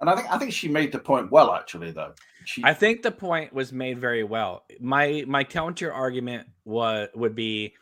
[0.00, 1.90] And I think I think she made the point well, actually.
[1.90, 2.12] Though
[2.44, 2.62] she...
[2.64, 4.64] I think the point was made very well.
[4.80, 7.74] My my counter argument was would be,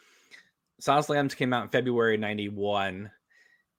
[1.09, 3.11] Lambs came out in February '91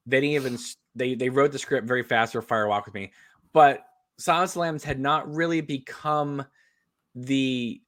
[0.06, 0.58] they didn't even
[0.94, 3.12] they they wrote the script very fast for Fire Walk with Me,
[3.54, 3.86] but
[4.28, 6.46] Lambs had not really become
[7.16, 7.82] the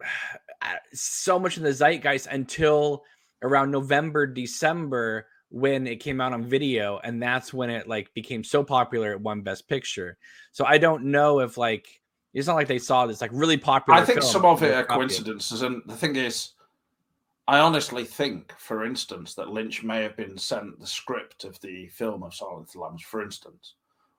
[0.62, 3.04] uh, so much in the zeitgeist until
[3.42, 8.42] around November December when it came out on video and that's when it like became
[8.42, 10.18] so popular it won best picture
[10.50, 12.00] so i don't know if like
[12.32, 14.84] it's not like they saw this like really popular i think some of it are
[14.84, 16.54] coincidences and the thing is
[17.46, 21.88] I honestly think, for instance, that Lynch may have been sent the script of the
[21.88, 23.74] film of Silence of the Lambs, for instance,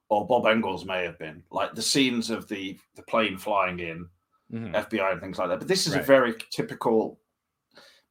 [0.10, 4.08] or Bob Engels may have been, like the scenes of the the plane flying in,
[4.54, 4.76] mm-hmm.
[4.76, 5.58] FBI and things like that.
[5.58, 6.04] But this is right.
[6.04, 7.20] a very typical.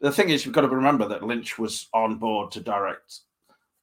[0.04, 3.20] The thing is, you've got to remember that Lynch was on board to direct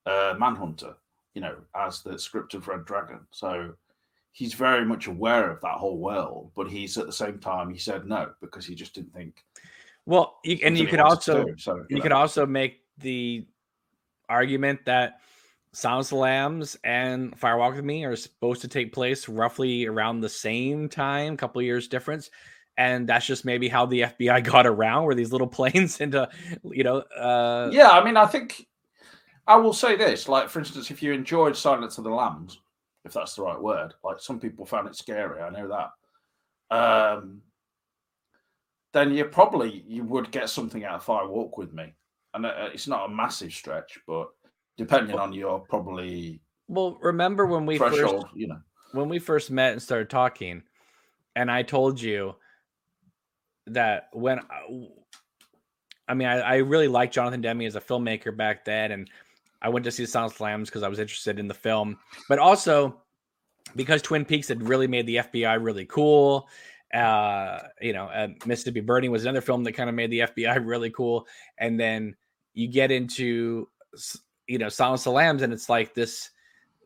[0.06, 0.94] uh, Manhunter,
[1.34, 3.22] you know, as the script of Red Dragon.
[3.32, 3.74] So
[4.32, 7.80] he's very much aware of that whole world, but he's at the same time he
[7.80, 9.44] said no because he just didn't think
[10.06, 12.02] well, you, and you could also do, so, you, you know.
[12.04, 13.46] could also make the
[14.30, 15.22] argument that
[15.74, 20.20] Silence of the Lambs and Firewalk with Me are supposed to take place roughly around
[20.20, 22.30] the same time, couple years difference.
[22.78, 26.30] And that's just maybe how the FBI got around where these little planes into,
[26.64, 26.98] you know.
[27.00, 27.70] Uh...
[27.72, 28.68] Yeah, I mean, I think
[29.48, 30.28] I will say this.
[30.28, 32.60] Like, for instance, if you enjoyed Silence of the Lambs,
[33.06, 36.76] if that's the right word, like some people found it scary, I know that.
[36.76, 37.42] Um,
[38.94, 41.94] then you probably you would get something out of Fire Walk with Me,
[42.34, 44.30] and uh, it's not a massive stretch, but
[44.78, 48.60] depending on your probably well, remember when we first, you know,
[48.94, 50.64] when we first met and started talking,
[51.36, 52.36] and I told you
[53.68, 54.88] that when I,
[56.08, 59.10] I mean, I, I really liked Jonathan Demme as a filmmaker back then, and
[59.62, 61.98] I went to see Silence Lambs because I was interested in the film,
[62.28, 63.02] but also
[63.76, 66.48] because Twin Peaks had really made the FBI really cool
[66.94, 70.62] uh, you know, uh, Mississippi Burning was another film that kind of made the FBI
[70.66, 71.26] really cool.
[71.58, 72.16] And then
[72.54, 73.68] you get into,
[74.48, 76.30] you know, Silence of the Lambs, and it's like this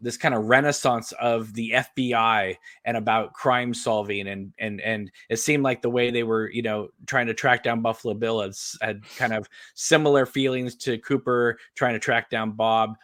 [0.06, 5.38] this kind of renaissance of the FBI and about crime solving and and and it
[5.38, 8.78] seemed like the way they were you know trying to track down Buffalo Bill has,
[8.82, 12.96] had kind of similar feelings to Cooper trying to track down Bob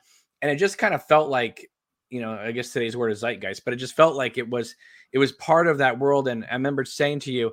[0.42, 1.70] and it just kind of felt like
[2.10, 4.76] you know I guess today's word is zeitgeist but it just felt like it was
[5.12, 6.28] it was part of that world.
[6.28, 7.52] And I remember saying to you,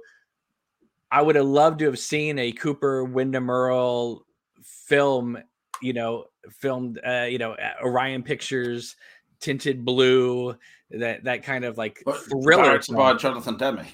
[1.11, 4.25] I would have loved to have seen a Cooper Windom Earle
[4.63, 5.39] film,
[5.83, 8.97] you know, filmed, uh, you know, Orion Pictures,
[9.41, 10.57] tinted blue,
[10.91, 13.87] that that kind of like but thriller by Jonathan Demme.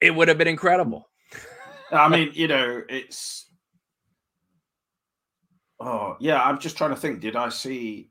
[0.00, 1.08] It would have been incredible.
[1.90, 3.50] I mean, you know, it's
[5.80, 6.42] oh yeah.
[6.42, 7.20] I'm just trying to think.
[7.20, 8.10] Did I see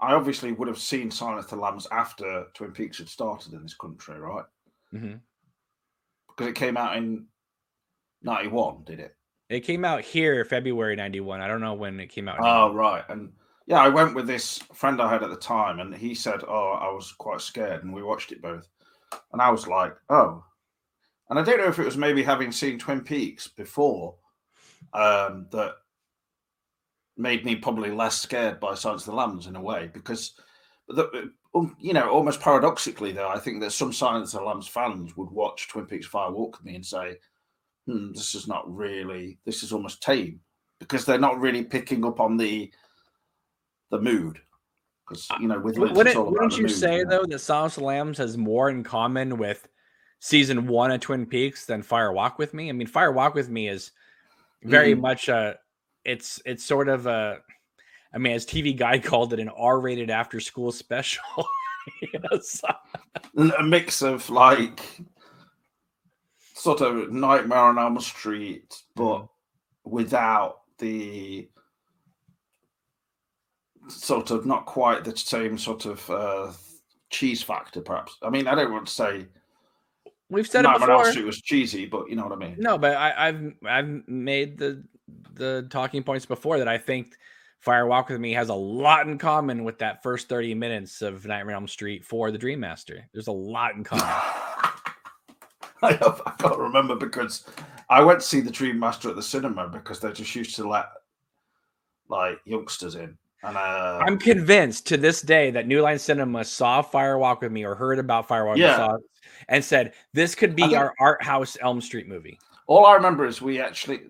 [0.00, 3.62] I obviously would have seen Silence of the Lambs after Twin Peaks had started in
[3.62, 4.44] this country, right?
[4.94, 5.14] Mm-hmm.
[6.28, 7.26] Because it came out in
[8.22, 9.16] '91, did it?
[9.48, 11.40] It came out here February '91.
[11.40, 12.38] I don't know when it came out.
[12.40, 13.02] Oh, right.
[13.08, 13.32] And
[13.68, 16.78] yeah, I went with this friend I had at the time, and he said, "Oh,
[16.80, 18.66] I was quite scared," and we watched it both,
[19.32, 20.42] and I was like, "Oh,"
[21.28, 24.14] and I don't know if it was maybe having seen Twin Peaks before
[24.94, 25.74] um, that
[27.18, 30.32] made me probably less scared by Silence of the Lambs in a way because,
[30.88, 34.68] the, um, you know, almost paradoxically though, I think that some Silence of the Lambs
[34.68, 37.18] fans would watch Twin Peaks Fire Walk with me and say,
[37.86, 39.38] "Hmm, this is not really.
[39.44, 40.40] This is almost tame,"
[40.78, 42.72] because they're not really picking up on the
[43.90, 44.40] the mood.
[45.06, 48.36] because you know, with wouldn't, wouldn't you say though that Silence of the Lambs has
[48.36, 49.68] more in common with
[50.20, 52.68] season one of Twin Peaks than Fire Walk with Me?
[52.68, 53.92] I mean, Fire Walk with Me is
[54.62, 55.00] very mm.
[55.00, 55.58] much a
[56.04, 57.38] it's it's sort of a
[58.12, 61.22] I mean, as TV Guide called it, an R-rated after-school special.
[62.00, 62.68] you know, so.
[63.58, 64.80] A mix of like
[66.54, 69.28] sort of Nightmare on Elm Street, but mm.
[69.84, 71.48] without the
[73.88, 76.52] sort of not quite the same sort of uh,
[77.10, 78.16] cheese factor, perhaps.
[78.22, 79.26] I mean, I don't want to say
[80.30, 81.10] we've said Nightmare it before.
[81.10, 82.56] Street was cheesy, but you know what I mean.
[82.58, 84.84] No, but I, I've I've made the
[85.34, 87.14] the talking points before that I think
[87.60, 91.24] Fire Walk with Me has a lot in common with that first 30 minutes of
[91.26, 93.08] Nightmare on Elm Street for the Dream Master.
[93.12, 94.04] There's a lot in common.
[95.82, 97.48] I, have, I can't remember because
[97.88, 100.68] I went to see the Dream Master at the cinema because they just used to
[100.68, 100.86] let
[102.08, 103.16] like youngsters in.
[103.42, 107.52] And uh, I'm convinced to this day that New Line Cinema saw Fire Walk with
[107.52, 108.96] Me or heard about Fire Walk yeah.
[109.48, 112.38] and said this could be our art house Elm Street movie.
[112.66, 114.00] All I remember is we actually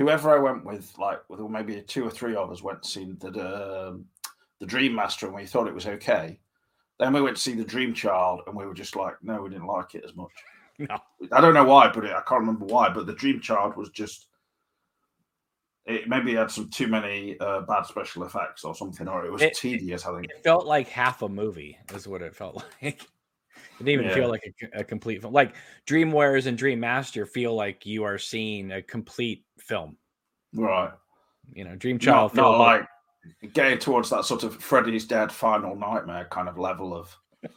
[0.00, 3.12] whoever I went with, like with maybe two or three of us, went to see
[3.18, 4.06] the um,
[4.58, 6.38] the Dream Master, and we thought it was okay.
[6.98, 9.50] Then we went to see the Dream Child, and we were just like, no, we
[9.50, 10.30] didn't like it as much.
[10.88, 10.96] No,
[11.30, 12.88] I don't know why, but it, I can't remember why.
[12.88, 14.28] But the Dream Child was just
[15.90, 19.42] it maybe had some too many uh, bad special effects or something, or it was
[19.42, 20.06] it, tedious.
[20.06, 23.02] I think it felt like half a movie, is what it felt like.
[23.02, 24.14] It didn't even yeah.
[24.14, 24.42] feel like
[24.74, 25.32] a, a, complete film.
[25.32, 25.54] Like
[25.86, 29.96] Dream Warriors and Dream Master feel like you are seeing a complete film.
[30.54, 30.92] Right.
[31.52, 32.34] You know, Dream Child.
[32.34, 32.86] Not, not like,
[33.42, 37.16] like getting towards that sort of Freddy's Dead Final Nightmare kind of level of.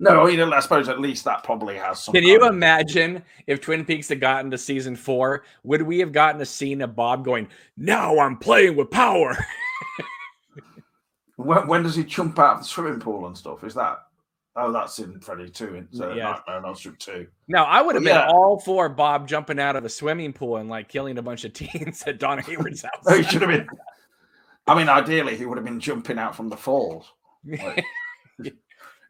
[0.00, 2.14] no, you know, I suppose at least that probably has some.
[2.14, 5.44] Can you imagine if Twin Peaks had gotten to season four?
[5.62, 9.36] Would we have gotten a scene of Bob going, "Now I'm playing with power"?
[11.36, 13.62] when, when does he jump out of the swimming pool and stuff?
[13.62, 13.98] Is that
[14.56, 15.86] Oh, that's in Freddy too.
[15.92, 16.32] So yeah.
[16.32, 17.26] Nightmare on Elm Street two.
[17.46, 18.28] No, I would have been yeah.
[18.28, 21.52] all for Bob jumping out of a swimming pool and like killing a bunch of
[21.54, 23.04] teens at Donna Hayward's house.
[23.06, 23.68] no, he should have been.
[24.66, 27.12] I mean, ideally, he would have been jumping out from the falls.
[27.44, 27.84] Like,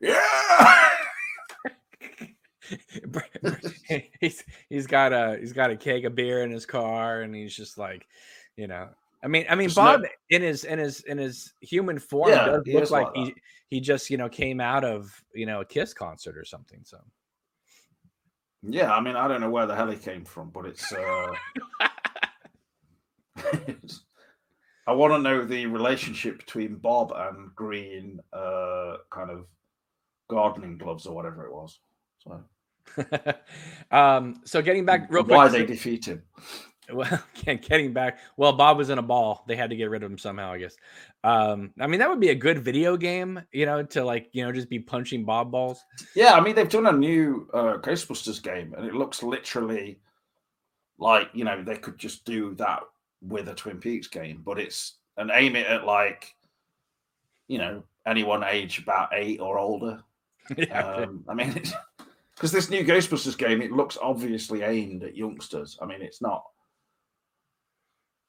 [0.00, 0.20] yeah.
[4.20, 7.54] he's he's got a he's got a keg of beer in his car, and he's
[7.54, 8.06] just like,
[8.56, 8.88] you know,
[9.22, 12.46] I mean, I mean, just Bob in his in his in his human form yeah,
[12.46, 13.34] does look like, he
[13.68, 16.80] he just you know came out of you know a Kiss concert or something.
[16.84, 16.98] So
[18.62, 20.92] yeah, I mean, I don't know where the hell he came from, but it's.
[20.92, 21.32] uh
[24.86, 29.46] I want to know the relationship between Bob and Green, uh, kind of
[30.31, 31.81] gardening gloves or whatever it was.
[32.19, 32.43] So,
[33.97, 36.23] um, so getting back real quick, why they defeat him?
[36.93, 38.19] well, getting back.
[38.37, 39.45] Well, Bob was in a ball.
[39.47, 40.77] They had to get rid of him somehow, I guess.
[41.23, 44.45] Um, I mean, that would be a good video game, you know, to like, you
[44.45, 45.85] know, just be punching Bob balls.
[46.14, 50.01] Yeah, I mean, they've done a new uh, Ghostbusters game, and it looks literally
[51.01, 52.81] like you know they could just do that
[53.23, 56.35] with a Twin Peaks game, but it's and aim it at like,
[57.49, 60.03] you know, anyone age about eight or older.
[60.57, 60.87] yeah.
[60.87, 61.62] Um, I mean,
[62.35, 65.79] because this new Ghostbusters game, it looks obviously aimed at youngsters.
[65.81, 66.44] I mean, it's not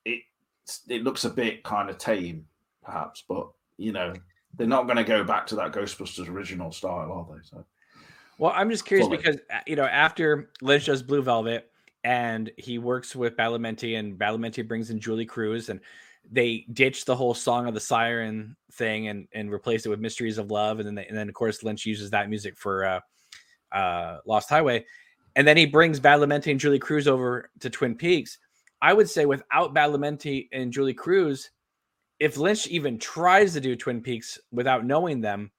[0.05, 0.23] it
[0.87, 2.45] it looks a bit kind of tame,
[2.83, 3.47] perhaps, but
[3.77, 4.13] you know,
[4.57, 7.41] they're not going to go back to that Ghostbusters original style, are they?
[7.43, 7.65] So,
[8.37, 9.17] well, I'm just curious Fully.
[9.17, 11.71] because uh, you know, after Lynch does Blue Velvet
[12.03, 15.79] and he works with Badalamenti, and Badalamenti brings in Julee Cruise and
[16.29, 20.37] they ditch the whole song of the siren thing and and replace it with Mysteries
[20.37, 22.99] of Love, and then they, and then of course Lynch uses that music for uh,
[23.71, 24.85] uh, Lost Highway,
[25.35, 28.37] and then he brings Badalamenti and Julee Cruise over to Twin Peaks.
[28.81, 31.51] I would say without Badalamenti and Julee Cruise
[32.21, 35.49] if Lynch even tries to do Twin Peaks without knowing them,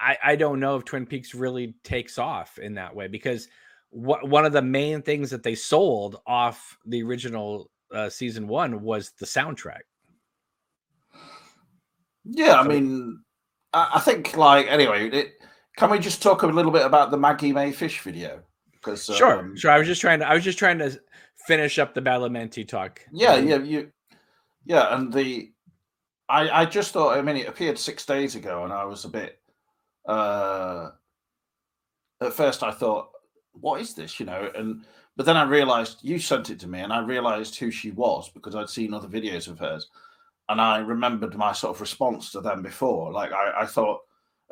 [0.00, 3.48] I, I don't know if Twin Peaks really takes off in that way because
[3.90, 9.12] one of the main things that they sold off the original uh, season one was
[9.18, 9.80] the soundtrack.
[12.24, 13.20] Yeah, I mean,
[13.72, 15.32] I, I think like anyway, it,
[15.76, 18.42] can we just talk a little bit about the Maggie Mae Fish video?
[18.72, 19.70] Because sure, um, sure.
[19.70, 20.98] I was just trying to I was just trying to
[21.46, 23.00] finish up the Badalamenti talk.
[23.12, 23.92] Yeah, um, yeah, you,
[24.64, 25.52] yeah, and the,
[26.28, 27.16] I, I just thought.
[27.16, 29.38] I mean, it appeared six days ago, and I was a bit.
[30.08, 30.90] uh
[32.20, 33.10] At first, I thought,
[33.52, 34.84] "What is this?" You know, and
[35.16, 38.28] but then I realized you sent it to me, and I realized who she was
[38.28, 39.88] because I'd seen other videos of hers,
[40.48, 43.12] and I remembered my sort of response to them before.
[43.12, 44.00] Like I, I thought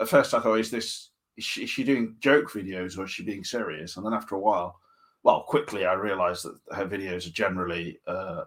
[0.00, 3.10] at first, I thought, "Is this?" Is she, is she doing joke videos or is
[3.10, 3.96] she being serious?
[3.96, 4.78] And then after a while,
[5.24, 8.44] well, quickly I realized that her videos are generally uh,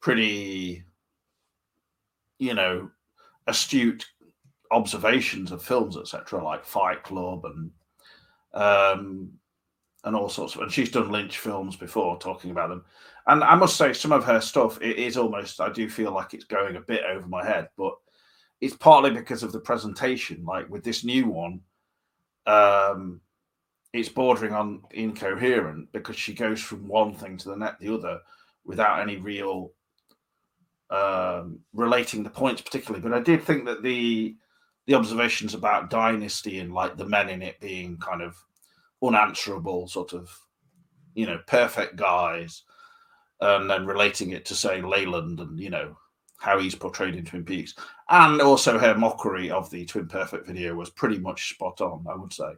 [0.00, 0.82] pretty,
[2.40, 2.90] you know,
[3.46, 4.04] astute
[4.72, 7.70] observations of films, etc., like Fight Club and
[8.52, 9.30] um,
[10.04, 10.62] and all sorts of.
[10.62, 12.84] And she's done Lynch films before, talking about them.
[13.26, 15.60] And I must say, some of her stuff it is almost.
[15.60, 17.94] I do feel like it's going a bit over my head, but
[18.60, 20.44] it's partly because of the presentation.
[20.44, 21.60] Like with this new one,
[22.46, 23.20] um,
[23.92, 28.20] it's bordering on incoherent because she goes from one thing to the net the other
[28.64, 29.72] without any real
[30.90, 33.02] um, relating the points particularly.
[33.02, 34.36] But I did think that the
[34.86, 38.36] the observations about dynasty and like the men in it being kind of
[39.02, 40.30] unanswerable, sort of
[41.14, 42.62] you know perfect guys,
[43.40, 45.96] and then relating it to say Leland and you know
[46.38, 47.74] how he's portrayed in Twin Peaks,
[48.10, 52.14] and also her mockery of the Twin Perfect video was pretty much spot on, I
[52.14, 52.52] would say.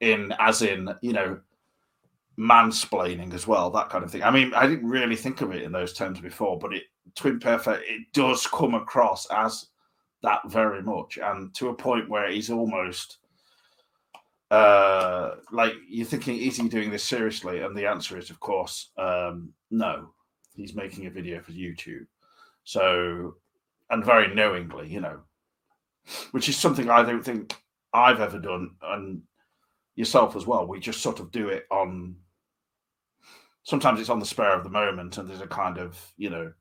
[0.00, 1.40] In as in, you know,
[2.38, 4.22] mansplaining as well, that kind of thing.
[4.22, 6.84] I mean, I didn't really think of it in those terms before, but it
[7.14, 9.66] Twin Perfect it does come across as
[10.22, 13.18] that very much, and to a point where he's almost
[14.50, 17.60] uh like you're thinking, is he doing this seriously?
[17.60, 20.10] And the answer is, of course, um, no.
[20.54, 22.06] He's making a video for YouTube.
[22.64, 23.36] So,
[23.88, 25.20] and very knowingly, you know,
[26.32, 27.56] which is something I don't think
[27.92, 29.22] I've ever done, and
[29.94, 30.66] yourself as well.
[30.66, 32.16] We just sort of do it on.
[33.62, 36.52] Sometimes it's on the spur of the moment, and there's a kind of you know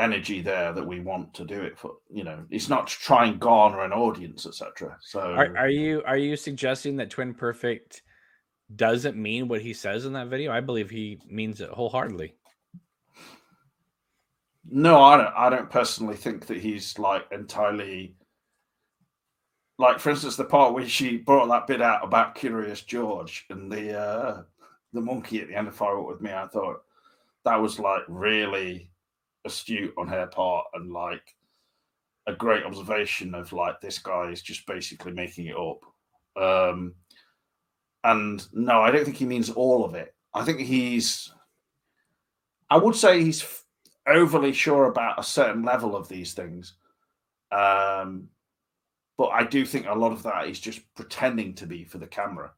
[0.00, 1.96] energy there that we want to do it for.
[2.10, 4.96] You know, it's not to try and garner an audience, etc.
[5.00, 8.02] So, are, are you are you suggesting that Twin Perfect
[8.74, 10.52] doesn't mean what he says in that video?
[10.52, 12.34] I believe he means it wholeheartedly.
[14.68, 15.34] No, I don't.
[15.36, 18.14] I don't personally think that he's like entirely
[19.80, 23.72] like, for instance, the part where she brought that bit out about Curious George and
[23.72, 24.42] the uh,
[24.92, 26.30] the monkey at the end of Fire with Me.
[26.30, 26.82] I thought
[27.44, 28.89] that was like really
[29.44, 31.34] astute on her part and like
[32.26, 35.80] a great observation of like this guy is just basically making it up.
[36.40, 36.94] Um,
[38.04, 40.14] and no, I don't think he means all of it.
[40.32, 41.32] I think he's,
[42.70, 43.64] I would say he's
[44.06, 46.74] overly sure about a certain level of these things.
[47.52, 48.28] Um,
[49.18, 52.06] but I do think a lot of that is just pretending to be for the
[52.06, 52.52] camera.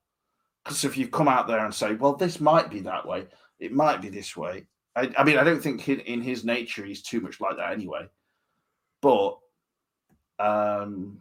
[0.64, 3.26] Because if you come out there and say, well, this might be that way,
[3.58, 4.66] it might be this way.
[4.94, 8.08] I, I mean, I don't think in his nature he's too much like that anyway.
[9.00, 9.38] But
[10.38, 11.20] um,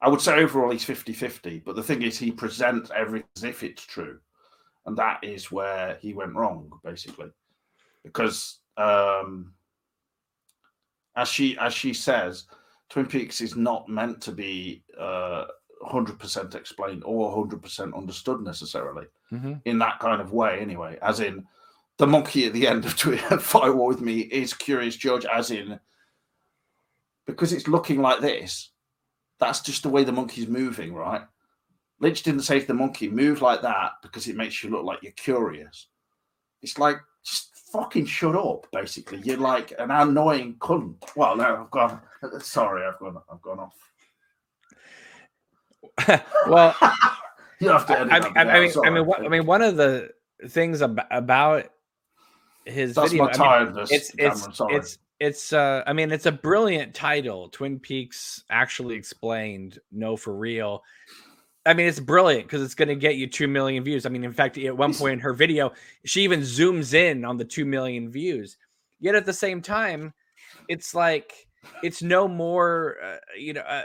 [0.00, 1.62] I would say overall he's 50 50.
[1.64, 4.18] But the thing is, he presents everything as if it's true.
[4.86, 7.30] And that is where he went wrong, basically
[8.06, 9.52] because um,
[11.16, 12.44] as she as she says,
[12.88, 15.46] Twin Peaks is not meant to be uh,
[15.84, 19.54] 100% explained or 100% understood necessarily mm-hmm.
[19.64, 20.96] in that kind of way, anyway.
[21.02, 21.44] As in,
[21.98, 25.50] the monkey at the end of "Fire Fire Walk with Me is Curious George, as
[25.50, 25.78] in,
[27.26, 28.70] because it's looking like this,
[29.38, 31.22] that's just the way the monkey's moving, right?
[32.00, 35.02] Lynch didn't say to the monkey, move like that because it makes you look like
[35.02, 35.86] you're curious.
[36.62, 38.66] It's like, just fucking shut up.
[38.72, 40.96] Basically, you're like an annoying cunt.
[41.16, 42.00] Well, no, I've gone.
[42.40, 43.16] Sorry, I've gone.
[43.32, 43.74] I've gone off.
[46.48, 46.74] well,
[47.60, 47.94] you have to.
[47.94, 50.10] I, I, I mean, I mean, what, I mean, one of the
[50.48, 51.70] things ab- about
[52.66, 56.94] his That's video, I mean, it's it's it's it's uh i mean it's a brilliant
[56.94, 60.82] title twin peaks actually explained no for real
[61.66, 64.06] I mean, it's brilliant because it's going to get you 2 million views.
[64.06, 65.72] I mean, in fact, at one point in her video,
[66.04, 68.56] she even zooms in on the 2 million views.
[69.00, 70.14] Yet at the same time,
[70.68, 71.48] it's like,
[71.82, 73.82] it's no more, uh, you know, a,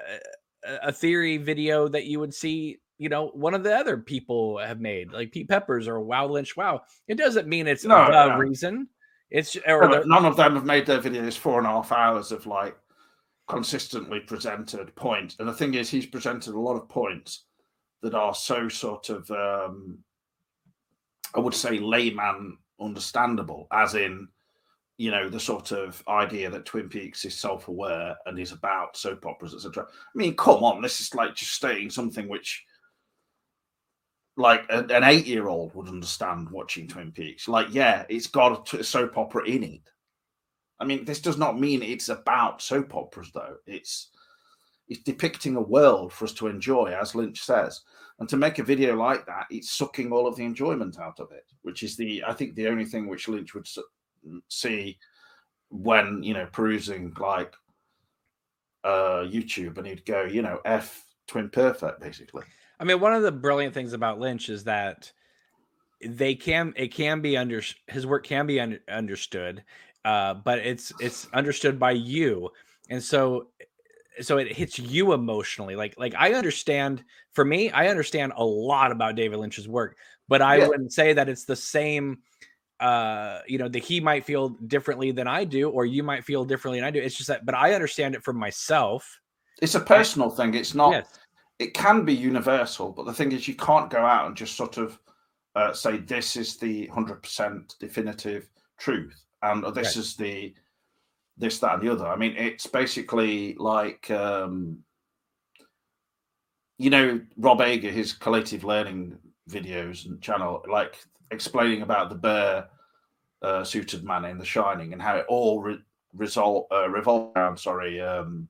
[0.83, 4.79] a, theory video that you would see, you know, one of the other people have
[4.79, 6.83] made, like Pete Peppers or Wow Lynch Wow.
[7.07, 8.37] It doesn't mean it's no, the no.
[8.37, 8.87] reason.
[9.31, 12.31] It's or no, none of them have made their videos four and a half hours
[12.31, 12.77] of like
[13.47, 15.35] consistently presented points.
[15.39, 17.45] And the thing is, he's presented a lot of points
[18.03, 19.97] that are so sort of um,
[21.33, 24.27] I would say layman understandable, as in
[24.97, 29.25] you know the sort of idea that Twin Peaks is self-aware and is about soap
[29.25, 29.87] operas, etc.
[29.89, 32.63] I mean, come on, this is like just stating something which
[34.41, 37.47] like an eight-year-old would understand watching Twin Peaks.
[37.47, 39.89] Like, yeah, it's got a soap opera in it.
[40.79, 43.57] I mean, this does not mean it's about soap operas, though.
[43.67, 44.09] It's
[44.89, 47.81] it's depicting a world for us to enjoy, as Lynch says.
[48.19, 51.31] And to make a video like that, it's sucking all of the enjoyment out of
[51.31, 53.67] it, which is the, I think, the only thing which Lynch would
[54.49, 54.99] see
[55.69, 57.53] when, you know, perusing like
[58.83, 62.43] uh, YouTube and he'd go, you know, F Twin Perfect, basically.
[62.81, 65.11] I mean, one of the brilliant things about Lynch is that
[66.03, 69.63] they can, it can be under, his work can be un, understood
[70.03, 72.49] uh, but it's it's understood by you,
[72.89, 73.47] and so
[74.19, 75.75] so it hits you emotionally.
[75.75, 77.03] Like like I understand.
[77.33, 80.67] For me, I understand a lot about David Lynch's work, but I yeah.
[80.67, 82.19] wouldn't say that it's the same.
[82.79, 86.43] Uh, you know, that he might feel differently than I do, or you might feel
[86.43, 86.99] differently than I do.
[86.99, 89.19] It's just that, but I understand it for myself.
[89.61, 90.55] It's a personal thing.
[90.55, 90.91] It's not.
[90.91, 91.19] Yes.
[91.61, 94.77] It can be universal, but the thing is, you can't go out and just sort
[94.77, 94.97] of
[95.55, 98.49] uh, say this is the hundred percent definitive
[98.79, 99.97] truth, and this right.
[99.97, 100.55] is the
[101.37, 102.07] this, that, and the other.
[102.07, 104.79] I mean, it's basically like um,
[106.79, 109.17] you know Rob Ager, his Collative Learning
[109.49, 110.95] videos and channel, like
[111.29, 112.69] explaining about the bear
[113.43, 115.83] uh, suited man in The Shining and how it all re-
[116.13, 118.47] result uh, revolves around, sorry, um,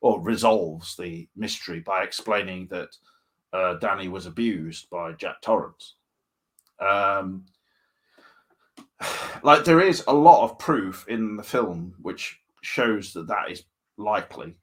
[0.00, 2.88] or resolves the mystery by explaining that
[3.52, 5.96] uh, Danny was abused by Jack Torrance.
[6.80, 7.44] Um,
[9.42, 13.64] like there is a lot of proof in the film which shows that that is
[13.96, 14.54] likely,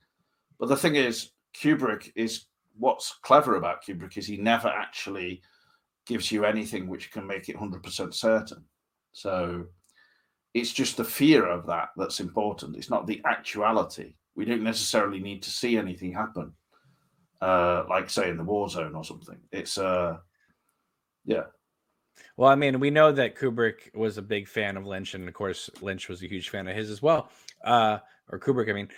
[0.60, 2.46] but the thing is, Kubrick is
[2.78, 5.42] what's clever about Kubrick is he never actually
[6.06, 8.64] gives you anything which can make it 100% certain.
[9.12, 9.66] So
[10.54, 12.78] it's just the fear of that that's important.
[12.78, 14.14] It's not the actuality.
[14.38, 16.54] We don't necessarily need to see anything happen,
[17.42, 19.40] uh, like say in the war zone or something.
[19.52, 20.18] It's uh,
[21.26, 21.46] yeah.
[22.38, 25.34] Well, I mean, we know that Kubrick was a big fan of Lynch, and of
[25.34, 27.32] course, Lynch was a huge fan of his as well,
[27.66, 27.98] uh,
[28.32, 28.70] or Kubrick.
[28.70, 28.90] I mean,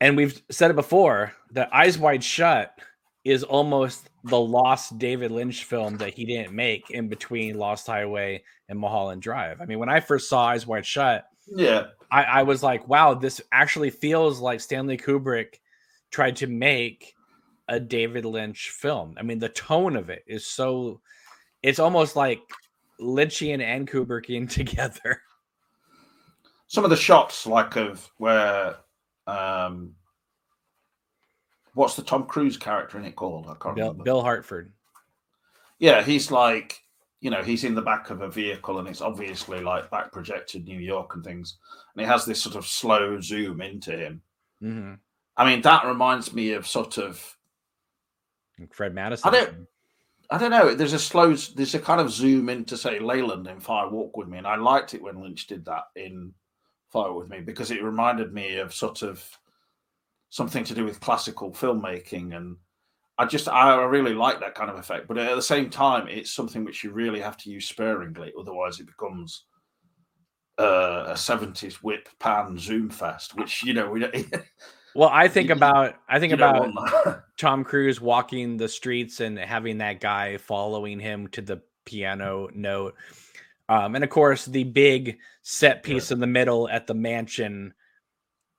[0.00, 2.78] and we've said it before that Eyes Wide Shut
[3.24, 8.42] is almost the lost David Lynch film that he didn't make in between Lost Highway
[8.70, 9.60] and Mulholland Drive.
[9.60, 13.14] I mean, when I first saw Eyes Wide Shut, yeah, I, I was like, wow,
[13.14, 15.60] this actually feels like Stanley Kubrick
[16.10, 17.14] tried to make
[17.68, 19.14] a David Lynch film.
[19.18, 21.00] I mean, the tone of it is so
[21.62, 22.40] it's almost like
[23.00, 25.22] Lynchian and Kubrickian together.
[26.66, 28.76] Some of the shots, like of where
[29.26, 29.94] um,
[31.74, 33.46] what's the Tom Cruise character in it called?
[33.46, 34.04] I can't Bill, remember.
[34.04, 34.72] Bill Harford.
[35.78, 36.82] Yeah, he's like,
[37.20, 40.64] you know, he's in the back of a vehicle and it's obviously like back projected
[40.64, 41.56] New York and things.
[41.94, 44.22] And it has this sort of slow zoom into him.
[44.62, 44.94] Mm-hmm.
[45.36, 47.36] I mean, that reminds me of sort of
[48.70, 49.28] Fred Madison.
[49.28, 49.66] I don't,
[50.30, 50.74] I don't know.
[50.74, 54.28] There's a slow, there's a kind of zoom into say Leland in Fire Walk with
[54.28, 56.34] Me, and I liked it when Lynch did that in
[56.90, 59.24] Fire with Me because it reminded me of sort of
[60.30, 62.56] something to do with classical filmmaking and
[63.18, 66.30] I just I really like that kind of effect, but at the same time, it's
[66.30, 69.44] something which you really have to use sparingly, otherwise it becomes
[70.56, 74.06] uh, a seventies whip pan zoom fest, which you know we.
[74.94, 76.72] well, I think about I think about
[77.36, 82.94] Tom Cruise walking the streets and having that guy following him to the piano note,
[83.68, 86.14] um, and of course the big set piece yeah.
[86.14, 87.74] in the middle at the mansion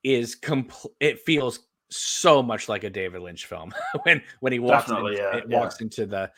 [0.04, 0.94] is complete.
[1.00, 1.60] It feels
[1.90, 3.74] so much like a David Lynch film
[4.04, 5.60] when when he walks in, yeah, yeah.
[5.60, 6.32] walks into the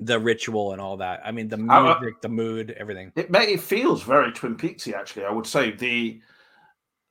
[0.00, 1.20] the ritual and all that.
[1.24, 3.12] I mean, the music, the mood, everything.
[3.14, 4.94] It may, it feels very Twin Peaksy.
[4.94, 6.20] Actually, I would say the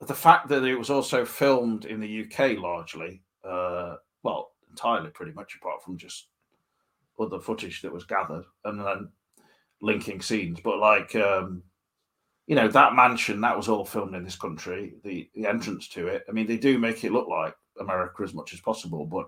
[0.02, 5.32] the fact that it was also filmed in the UK largely, uh, well, entirely pretty
[5.32, 6.28] much, apart from just
[7.20, 9.10] other footage that was gathered and then
[9.82, 10.60] linking scenes.
[10.64, 11.62] But like um,
[12.48, 16.08] you know that mansion that was all filmed in this country the the entrance to
[16.08, 19.28] it i mean they do make it look like america as much as possible but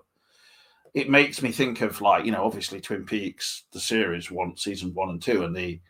[0.94, 4.92] it makes me think of like you know obviously twin peaks the series one season
[4.94, 5.80] one and two and the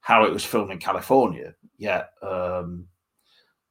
[0.00, 2.86] how it was filmed in california yeah um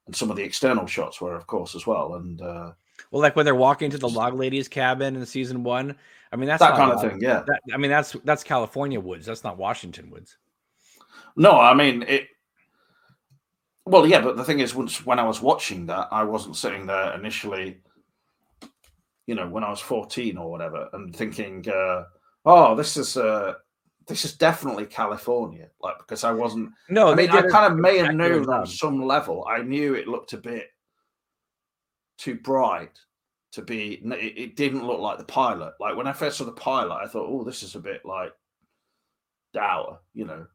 [0.06, 2.72] and some of the external shots were of course as well and uh
[3.10, 5.94] well like when they're walking to the log lady's cabin in season one
[6.32, 7.42] i mean that's that kind of thing yeah.
[7.46, 10.36] that, i mean that's that's california woods that's not washington woods.
[11.36, 12.28] No i mean it
[13.84, 16.86] well, yeah, but the thing is, once when I was watching that, I wasn't sitting
[16.86, 17.80] there initially,
[19.26, 22.04] you know, when I was fourteen or whatever, and thinking, uh,
[22.44, 23.54] "Oh, this is uh,
[24.06, 26.70] this is definitely California." Like because I wasn't.
[26.88, 29.44] No, I mean, I kind of may have known some level.
[29.48, 30.68] I knew it looked a bit
[32.18, 32.96] too bright
[33.52, 33.94] to be.
[33.94, 35.74] It, it didn't look like the pilot.
[35.80, 38.32] Like when I first saw the pilot, I thought, "Oh, this is a bit like
[39.52, 40.46] dour," you know.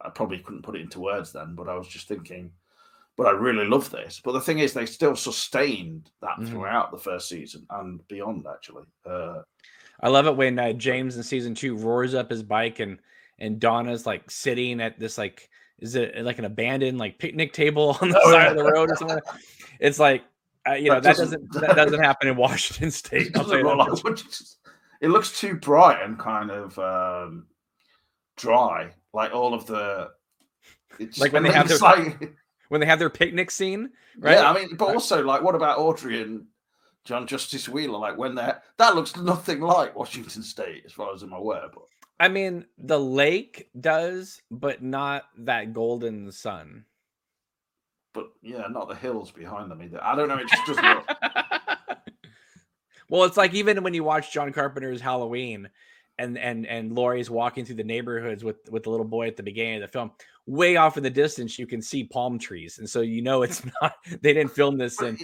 [0.00, 2.52] I probably couldn't put it into words then, but I was just thinking,
[3.16, 4.20] but I really love this.
[4.22, 6.46] But the thing is, they still sustained that mm-hmm.
[6.46, 8.84] throughout the first season and beyond, actually.
[9.04, 9.42] Uh,
[10.00, 12.98] I love it when uh, James in season two roars up his bike and
[13.40, 17.96] and Donna's like sitting at this like is it like an abandoned like picnic table
[18.02, 18.50] on the oh, side yeah.
[18.50, 19.20] of the road or something?
[19.80, 20.24] It's like
[20.68, 23.32] uh, you know that, that doesn't, doesn't that doesn't happen in Washington State.
[25.00, 27.46] it looks too bright and kind of um,
[28.36, 30.10] dry like all of the
[30.98, 32.34] It's like when they have their like,
[32.68, 34.34] when they have their picnic scene, right?
[34.34, 36.46] Yeah, I mean, but also like, what about Audrey and
[37.04, 37.98] John Justice Wheeler?
[37.98, 41.68] Like when they're that looks nothing like Washington State, as far as I'm aware.
[41.72, 41.84] But
[42.20, 46.84] I mean, the lake does, but not that golden sun.
[48.12, 50.02] But yeah, not the hills behind them either.
[50.02, 50.38] I don't know.
[50.38, 51.08] It just doesn't look.
[53.08, 55.68] well, it's like even when you watch John Carpenter's Halloween,
[56.18, 59.42] and and and Laurie's walking through the neighborhoods with with the little boy at the
[59.42, 60.10] beginning of the film.
[60.46, 63.62] Way off in the distance, you can see palm trees, and so you know it's
[63.82, 63.94] not.
[64.22, 65.18] They didn't film this in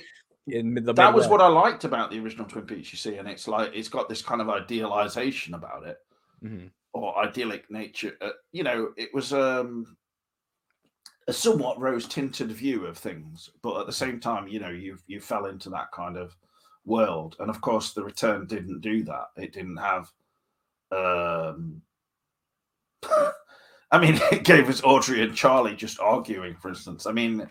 [0.46, 0.92] in the.
[0.92, 2.92] That was what I liked about the original Twin Peaks.
[2.92, 5.98] You see, and it's like it's got this kind of idealization about it,
[6.44, 6.66] mm-hmm.
[6.92, 8.16] or idyllic nature.
[8.20, 9.96] Uh, you know, it was um
[11.26, 14.98] a somewhat rose tinted view of things, but at the same time, you know, you
[15.06, 16.36] you fell into that kind of
[16.84, 19.28] world, and of course, the return didn't do that.
[19.36, 20.12] It didn't have
[20.94, 21.82] um,
[23.90, 27.06] I mean, it gave us Audrey and Charlie just arguing, for instance.
[27.06, 27.48] I mean,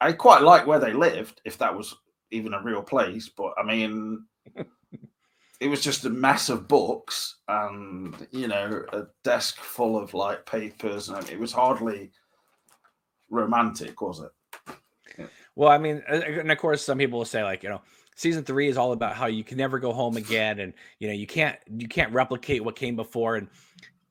[0.00, 1.94] I quite like where they lived, if that was
[2.30, 4.24] even a real place, but I mean,
[5.60, 10.46] it was just a mess of books and, you know, a desk full of like
[10.46, 12.10] papers, and it was hardly
[13.30, 15.28] romantic, was it?
[15.56, 17.80] Well, I mean, and of course, some people will say, like, you know,
[18.18, 21.14] season three is all about how you can never go home again and you know
[21.14, 23.36] you can't you can't replicate what came before.
[23.36, 23.48] And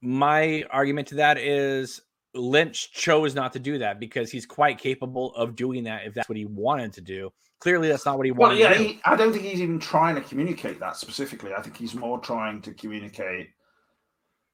[0.01, 2.01] my argument to that is
[2.34, 6.30] lynch chose not to do that because he's quite capable of doing that if that's
[6.30, 7.32] what he wanted to do.
[7.60, 10.16] Clearly that's not what he wanted well yeah he, i don't think he's even trying
[10.16, 11.53] to communicate that specifically.
[11.53, 13.49] I think he's more trying to communicate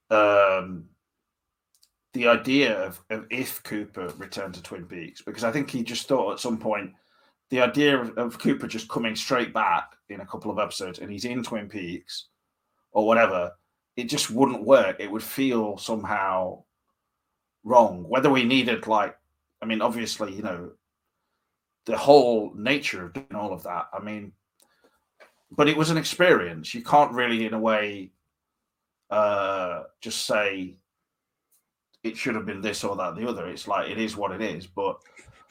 [0.09, 0.85] um
[2.13, 6.07] the idea of, of if cooper returned to twin peaks because i think he just
[6.07, 6.91] thought at some point
[7.49, 11.11] the idea of, of, Cooper just coming straight back in a couple of episodes and
[11.11, 12.27] he's in Twin Peaks
[12.91, 13.51] or whatever,
[13.95, 14.99] it just wouldn't work.
[14.99, 16.63] It would feel somehow
[17.63, 18.05] wrong.
[18.07, 19.15] Whether we needed like,
[19.61, 20.71] I mean, obviously, you know,
[21.85, 23.87] the whole nature of doing all of that.
[23.93, 24.31] I mean,
[25.51, 26.73] but it was an experience.
[26.73, 28.11] You can't really, in a way,
[29.09, 30.77] uh, just say
[32.03, 33.47] it should have been this or that, the other.
[33.47, 34.65] It's like it is what it is.
[34.65, 34.99] But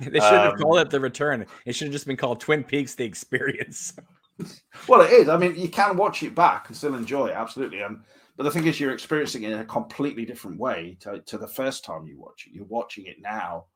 [0.10, 1.46] they should have um, called it the return.
[1.66, 3.94] It should have just been called Twin Peaks: The Experience.
[4.88, 5.28] well, it is.
[5.28, 7.80] I mean, you can watch it back and still enjoy it, absolutely.
[7.80, 8.00] And
[8.36, 11.46] but the thing is, you're experiencing it in a completely different way to, to the
[11.46, 12.54] first time you watch it.
[12.54, 13.66] You're watching it now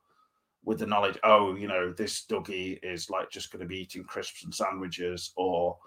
[0.65, 4.03] with the knowledge, oh, you know, this Dougie is like just going to be eating
[4.03, 5.77] crisps and sandwiches, or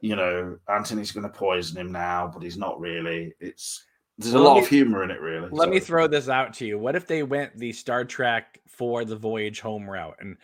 [0.00, 3.34] you know, Anthony's going to poison him now, but he's not really.
[3.40, 3.84] It's
[4.20, 5.48] there's a lot me, of humor in it, really.
[5.50, 5.70] Let so.
[5.70, 6.78] me throw this out to you.
[6.78, 10.36] What if they went the Star Trek for the voyage home route, and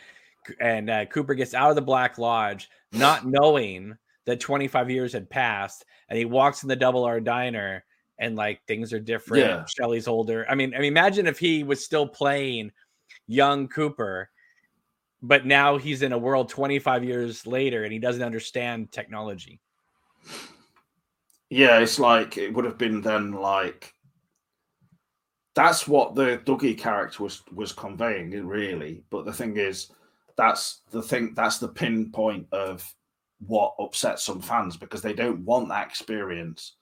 [0.60, 5.28] and uh, Cooper gets out of the Black Lodge, not knowing that 25 years had
[5.28, 7.84] passed, and he walks in the Double R Diner,
[8.18, 9.44] and like things are different.
[9.44, 9.64] Yeah.
[9.66, 10.46] Shelly's older.
[10.48, 12.72] I mean, I mean, imagine if he was still playing
[13.26, 14.30] young Cooper,
[15.20, 19.60] but now he's in a world 25 years later, and he doesn't understand technology.
[21.50, 23.92] Yeah, it's like it would have been then like
[25.54, 29.04] that's what the Dougie character was was conveying, really.
[29.10, 29.90] But the thing is,
[30.36, 31.32] that's the thing.
[31.34, 32.84] That's the pinpoint of
[33.38, 36.76] what upsets some fans because they don't want that experience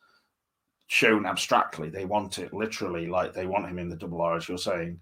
[0.87, 1.91] shown abstractly.
[1.91, 4.99] They want it literally, like they want him in the double R, as you're saying.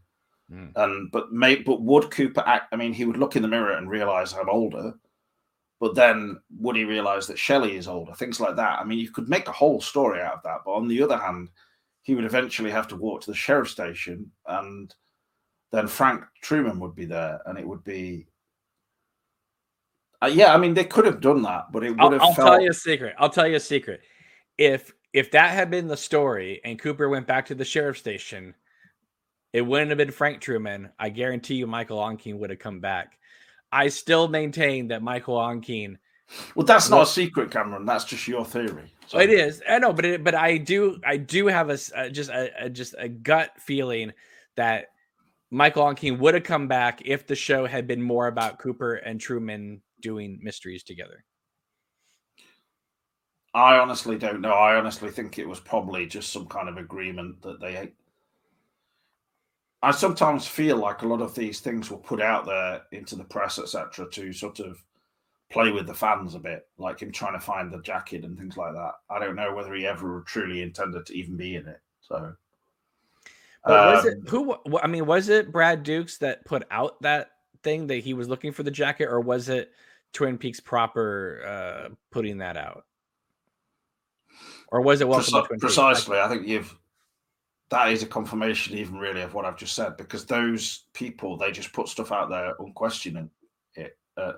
[0.53, 0.73] Mm.
[0.77, 2.69] And but may but would Cooper act?
[2.73, 4.95] I mean, he would look in the mirror and realize I'm older.
[5.83, 8.15] But then would he realize that Shelley is older?
[8.15, 8.79] Things like that.
[8.79, 10.59] I mean, you could make a whole story out of that.
[10.65, 11.49] But on the other hand,
[12.03, 14.95] he would eventually have to walk to the sheriff station and
[15.73, 18.29] then Frank Truman would be there and it would be
[20.23, 22.23] uh, yeah, I mean they could have done that, but it would have.
[22.23, 22.47] I'll, felt...
[22.47, 23.17] tell you a secret.
[23.19, 24.03] I'll tell you a secret.
[24.57, 28.55] If if that had been the story and Cooper went back to the sheriff station,
[29.53, 30.91] it wouldn't have been Frank Truman.
[30.97, 33.19] I guarantee you, Michael Ontkean would have come back.
[33.73, 35.97] I still maintain that Michael Ontkean.
[36.55, 37.85] Well, that's not a secret, Cameron.
[37.85, 38.93] That's just your theory.
[39.07, 39.19] So.
[39.19, 39.63] It is.
[39.69, 42.71] I know, but it, but I do I do have a, a just a, a,
[42.71, 44.13] just a gut feeling
[44.57, 44.87] that
[45.51, 49.21] Michael Ontkean would have come back if the show had been more about Cooper and
[49.21, 51.25] Truman doing mysteries together.
[53.55, 54.55] I honestly don't know.
[54.55, 57.93] I honestly think it was probably just some kind of agreement that they
[59.83, 63.25] I sometimes feel like a lot of these things were put out there into the
[63.25, 64.83] press, etc., to sort of
[65.51, 68.57] play with the fans a bit, like him trying to find the jacket and things
[68.57, 68.93] like that.
[69.11, 71.81] I don't know whether he ever truly intended to even be in it.
[72.01, 72.33] So,
[73.65, 74.57] but was um, it who?
[74.81, 77.33] I mean, was it Brad Dukes that put out that
[77.65, 79.73] thing that he was looking for the jacket, or was it
[80.13, 82.85] Twin Peaks proper uh, putting that out,
[84.69, 86.75] or was it Welcome Preci- Precisely, I think you've
[87.73, 91.51] that is a confirmation, even really, of what I've just said, because those people they
[91.51, 93.31] just put stuff out there unquestioning
[93.75, 93.97] it.
[94.15, 94.35] Uh,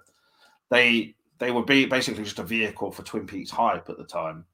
[0.71, 4.45] they they were be basically just a vehicle for Twin Peaks hype at the time,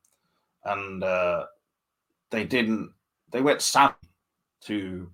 [0.65, 1.45] and uh,
[2.31, 2.91] they didn't.
[3.31, 3.97] They went savvy
[4.63, 5.11] to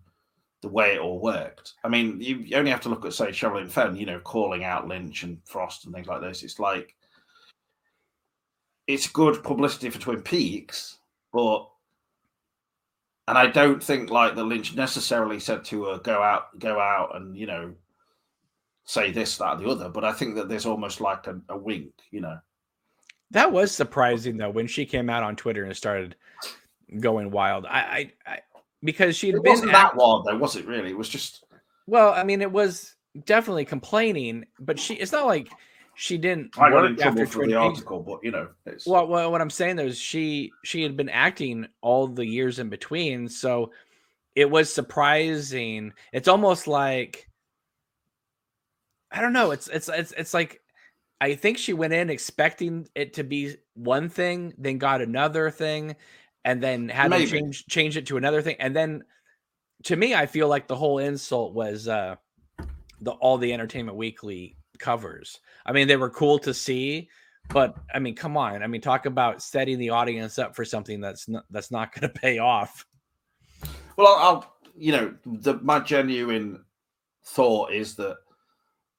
[0.62, 1.74] the way it all worked.
[1.82, 4.62] I mean, you, you only have to look at say Sherilyn Fenn, you know, calling
[4.62, 6.44] out Lynch and Frost and things like this.
[6.44, 6.94] It's like
[8.86, 10.98] it's good publicity for Twin Peaks,
[11.32, 11.68] but
[13.28, 17.16] and I don't think like the Lynch necessarily said to her go out, go out,
[17.16, 17.74] and you know
[18.84, 19.88] say this, that, the other.
[19.88, 22.38] But I think that there's almost like a, a wink, you know.
[23.32, 26.14] That was surprising though when she came out on Twitter and started
[27.00, 27.66] going wild.
[27.66, 28.38] I, I, I
[28.82, 30.66] because she had it been wasn't that wild though, was it?
[30.66, 31.44] Really, it was just.
[31.88, 34.94] Well, I mean, it was definitely complaining, but she.
[34.94, 35.48] It's not like
[35.98, 36.58] she didn't.
[36.58, 38.48] I got in trouble for the article, but you know.
[38.86, 42.58] Well, well, what I'm saying though is she she had been acting all the years
[42.58, 43.72] in between, so
[44.34, 45.94] it was surprising.
[46.12, 47.30] It's almost like
[49.10, 49.52] I don't know.
[49.52, 50.60] It's it's it's it's like
[51.18, 55.96] I think she went in expecting it to be one thing, then got another thing,
[56.44, 57.24] and then had Maybe.
[57.24, 58.56] to change change it to another thing.
[58.58, 59.02] And then
[59.84, 62.16] to me, I feel like the whole insult was uh
[63.00, 65.40] the all the entertainment weekly covers.
[65.64, 67.08] I mean, they were cool to see,
[67.48, 68.62] but I mean, come on.
[68.62, 72.12] I mean, talk about setting the audience up for something that's not that's not going
[72.12, 72.86] to pay off.
[73.96, 76.64] Well, I'll, I'll you know, the my genuine
[77.24, 78.18] thought is that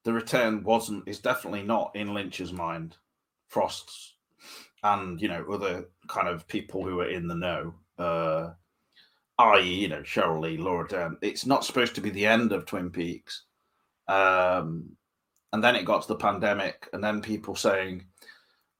[0.03, 2.95] the return wasn't is definitely not in Lynch's mind.
[3.47, 4.15] Frost's
[4.83, 8.51] and you know other kind of people who are in the know, uh,
[9.39, 11.17] i.e., you know Sheryl Lee, Laura Dern.
[11.21, 13.43] It's not supposed to be the end of Twin Peaks,
[14.07, 14.95] um,
[15.53, 18.05] and then it got to the pandemic, and then people saying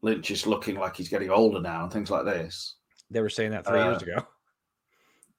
[0.01, 2.75] Lynch is looking like he's getting older now, and things like this.
[3.09, 4.27] They were saying that three uh, years ago.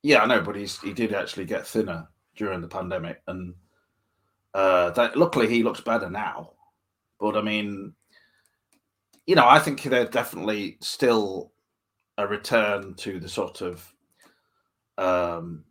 [0.02, 3.54] Yeah, I know, but he's he did actually get thinner during the pandemic, and
[4.54, 6.52] uh, that, luckily, he looks better now.
[7.20, 7.94] But I mean,
[9.26, 11.52] you know, I think they're definitely still
[12.16, 13.92] a return to the sort of
[14.96, 15.64] um,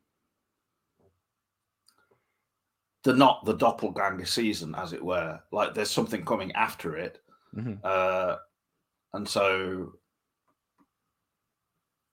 [3.08, 5.40] the not the doppelganger season, as it were.
[5.54, 7.20] Like there's something coming after it,
[7.56, 7.76] mm-hmm.
[7.82, 8.36] uh,
[9.14, 9.94] and so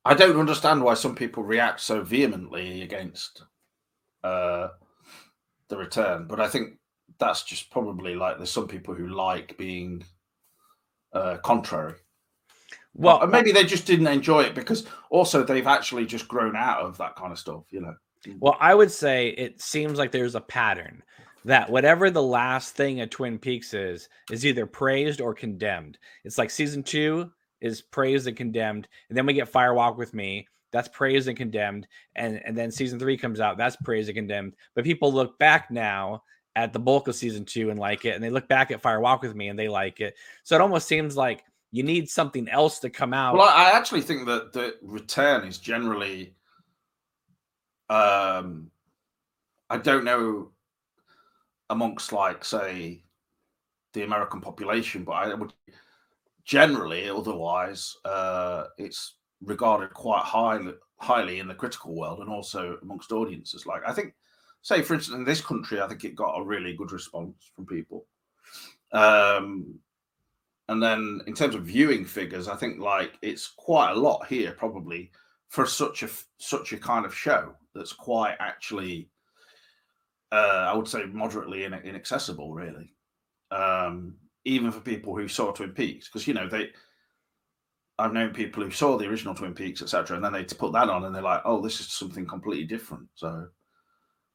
[0.05, 3.43] I don't understand why some people react so vehemently against
[4.23, 4.69] uh,
[5.67, 6.29] the return.
[6.29, 6.79] But I think
[7.19, 10.05] that's just probably like there's some people who like being
[11.13, 11.95] uh, contrary.
[12.95, 16.83] Well, well, maybe they just didn't enjoy it because also they've actually just grown out
[16.83, 17.97] of that kind of stuff, you know.
[18.41, 21.03] Well, I would say it seems like there's a pattern
[21.45, 25.99] that whatever the last thing at Twin Peaks is, is either praised or condemned.
[26.25, 30.14] It's like season two is praised and condemned, and then we get Fire Walk with
[30.14, 34.16] Me, that's praised and condemned and and then season three comes out that's praised and
[34.16, 34.55] condemned.
[34.75, 36.25] But people look back now
[36.57, 39.01] at the bulk of season two and like it and they look back at fire
[39.01, 40.16] walk with me and they like it.
[40.43, 43.37] So it almost seems like you need something else to come out.
[43.37, 46.35] Well i actually think that the return is generally
[47.95, 48.71] um
[49.71, 50.51] i don't know
[51.71, 53.03] amongst like say
[53.93, 55.53] the american population but i would
[56.45, 60.75] generally otherwise uh it's regarded quite highly
[61.05, 63.67] highly in the critical world and also amongst audiences.
[63.67, 64.15] Like I think,
[64.63, 67.67] say for instance, in this country, I think it got a really good response from
[67.67, 68.07] people.
[68.93, 69.79] Um,
[70.69, 74.53] and then in terms of viewing figures, I think like it's quite a lot here
[74.53, 75.11] probably
[75.55, 79.09] for such a such a kind of show that's quite actually,
[80.33, 82.93] uh, I would say, moderately inaccessible, really.
[83.53, 86.71] Um, even for people who saw Twin Peaks, because you know they
[88.01, 90.89] I've known people who saw the original Twin Peaks, etc., and then they put that
[90.89, 93.47] on and they're like, "Oh, this is something completely different." So,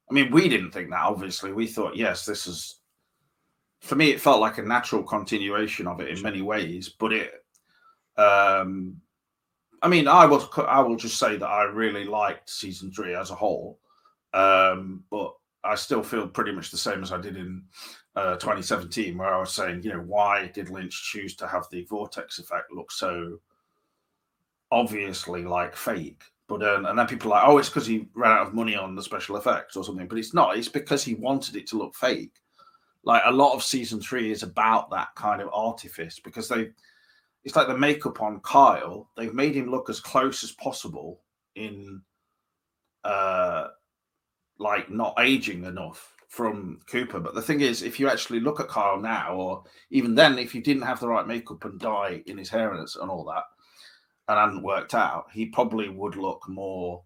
[0.10, 1.04] I mean, we didn't think that.
[1.04, 2.80] Obviously, we thought, "Yes, this is."
[3.82, 7.32] For me, it felt like a natural continuation of it in many ways, but it.
[8.16, 9.02] Um,
[9.82, 10.48] I mean, I will.
[10.68, 13.80] I will just say that I really liked season three as a whole,
[14.34, 17.64] um, but I still feel pretty much the same as I did in
[18.16, 21.84] uh, 2017, where I was saying, you know, why did Lynch choose to have the
[21.86, 23.40] vortex effect look so
[24.72, 26.24] obviously like fake.
[26.48, 28.76] But um, and then people are like, oh, it's because he ran out of money
[28.76, 30.08] on the special effects or something.
[30.08, 30.58] But it's not.
[30.58, 32.34] It's because he wanted it to look fake.
[33.04, 36.72] Like a lot of season three is about that kind of artifice because they,
[37.44, 39.10] it's like the makeup on Kyle.
[39.16, 41.22] They've made him look as close as possible
[41.56, 42.02] in,
[43.04, 43.68] uh,
[44.58, 47.20] like not aging enough from Cooper.
[47.20, 50.54] But the thing is, if you actually look at Kyle now, or even then, if
[50.54, 53.44] you didn't have the right makeup and dye in his hair and, and all that,
[54.28, 57.04] and hadn't worked out, he probably would look more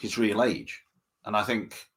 [0.00, 0.82] his real age,
[1.24, 1.88] and I think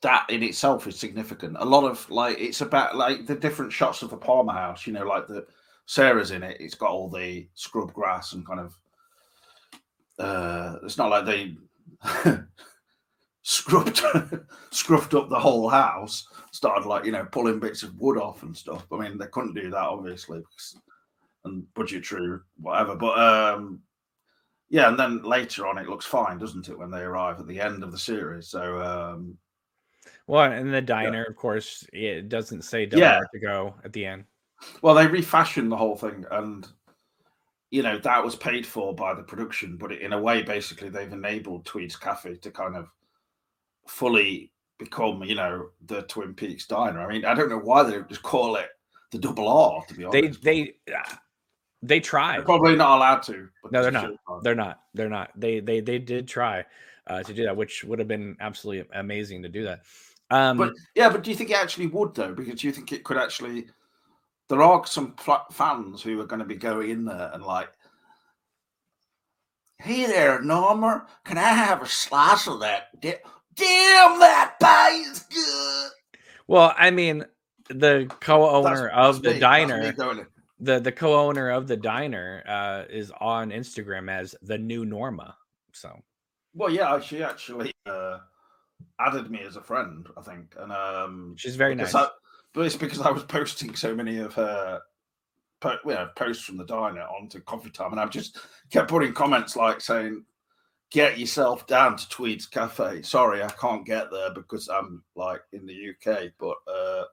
[0.00, 1.56] that in itself is significant.
[1.58, 4.86] A lot of like it's about like the different shots of the Palmer house.
[4.86, 5.46] You know, like the
[5.86, 6.56] Sarah's in it.
[6.60, 8.78] It's got all the scrub grass and kind of.
[10.18, 11.56] Uh, it's not like they
[13.42, 14.00] scrubbed
[14.70, 16.26] scrubbed up the whole house.
[16.52, 18.86] Started like you know pulling bits of wood off and stuff.
[18.92, 20.76] I mean, they couldn't do that obviously, because,
[21.44, 22.94] and budgetary whatever.
[22.96, 23.80] But um,
[24.70, 27.60] yeah, and then later on, it looks fine, doesn't it, when they arrive at the
[27.60, 28.48] end of the series?
[28.48, 29.36] So um,
[30.26, 31.30] well, and the diner, yeah.
[31.30, 33.20] of course, it doesn't say Del yeah.
[33.32, 34.24] to go at the end.
[34.82, 36.66] Well, they refashioned the whole thing, and
[37.70, 41.12] you know that was paid for by the production, but in a way, basically, they've
[41.12, 42.88] enabled Twede's Cafe to kind of
[43.86, 47.00] fully become, you know, the Twin Peaks diner.
[47.00, 48.68] I mean, I don't know why they just call it
[49.10, 49.82] the Double R.
[49.88, 51.14] To be honest, they they uh,
[51.82, 52.38] they tried.
[52.38, 53.48] They're probably not allowed to.
[53.70, 54.10] No, they're not.
[54.42, 54.80] They're not.
[54.94, 55.30] They're not.
[55.36, 56.64] They they they did try
[57.06, 59.82] uh, to do that, which would have been absolutely amazing to do that.
[60.30, 62.32] Um, but yeah, but do you think it actually would though?
[62.32, 63.66] Because do you think it could actually?
[64.48, 65.14] There are some
[65.50, 67.70] fans who are going to be going in there and like,
[69.78, 72.88] "Hey there, Norma, can I have a slice of that?
[73.00, 73.18] Damn,
[73.56, 75.90] that pie is good."
[76.46, 77.24] Well, I mean,
[77.68, 79.40] the co-owner that's, of that's the me.
[79.40, 79.92] diner,
[80.60, 85.36] the the co-owner of the diner, uh, is on Instagram as the new Norma.
[85.72, 86.02] So,
[86.54, 87.72] well, yeah, she actually.
[87.86, 88.18] Uh,
[89.00, 91.94] added me as a friend, I think, and um, she's very nice.
[91.94, 92.06] I,
[92.54, 94.80] but it's because I was posting so many of her
[95.60, 98.38] po- posts from the diner onto Coffee Time, and I've just
[98.70, 100.24] kept putting comments like saying,
[100.90, 105.66] "Get yourself down to Twede's Cafe." Sorry, I can't get there because I'm like in
[105.66, 107.04] the UK, but uh,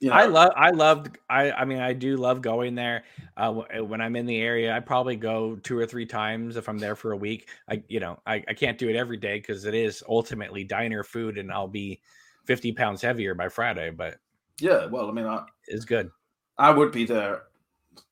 [0.00, 3.04] you know, I love, I loved, I, I mean, I do love going there.
[3.36, 6.68] Uh, eh, when I'm in the area, I probably go two or three times if
[6.68, 7.48] I'm there for a week.
[7.70, 11.04] I, you know, I, I can't do it every day because it is ultimately diner
[11.04, 12.00] food, and I'll be
[12.44, 13.90] 50 pounds heavier by Friday.
[13.90, 14.18] But
[14.60, 16.10] yeah, well, I mean, I, it's good.
[16.58, 17.44] I would be there,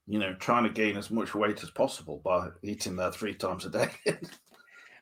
[0.07, 3.65] you know, trying to gain as much weight as possible by eating there three times
[3.67, 3.91] a day.